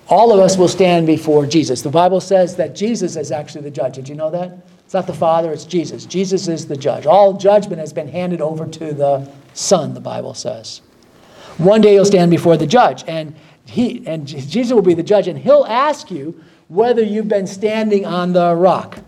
all 0.09 0.33
of 0.33 0.41
us 0.41 0.57
will 0.57 0.67
stand 0.67 1.07
before 1.07 1.45
Jesus. 1.45 1.81
The 1.81 1.89
Bible 1.89 2.19
says 2.19 2.57
that 2.57 2.75
Jesus 2.75 3.15
is 3.15 3.31
actually 3.31 3.61
the 3.61 3.71
judge. 3.71 3.95
Did 3.95 4.09
you 4.09 4.15
know 4.15 4.31
that? 4.31 4.57
It's 4.91 4.93
not 4.93 5.07
the 5.07 5.13
Father, 5.13 5.53
it's 5.53 5.63
Jesus. 5.63 6.05
Jesus 6.05 6.49
is 6.49 6.67
the 6.67 6.75
judge. 6.75 7.05
All 7.05 7.31
judgment 7.31 7.79
has 7.79 7.93
been 7.93 8.09
handed 8.09 8.41
over 8.41 8.67
to 8.67 8.93
the 8.93 9.25
Son, 9.53 9.93
the 9.93 10.01
Bible 10.01 10.33
says. 10.33 10.81
One 11.59 11.79
day 11.79 11.93
you'll 11.93 12.03
stand 12.03 12.29
before 12.29 12.57
the 12.57 12.67
judge, 12.67 13.05
and 13.07 13.33
he 13.63 14.05
and 14.05 14.27
Jesus 14.27 14.73
will 14.73 14.81
be 14.81 14.93
the 14.93 15.01
judge, 15.01 15.29
and 15.29 15.39
he'll 15.39 15.63
ask 15.63 16.11
you 16.11 16.43
whether 16.67 17.01
you've 17.01 17.29
been 17.29 17.47
standing 17.47 18.05
on 18.05 18.33
the 18.33 18.53
rock. 18.53 18.99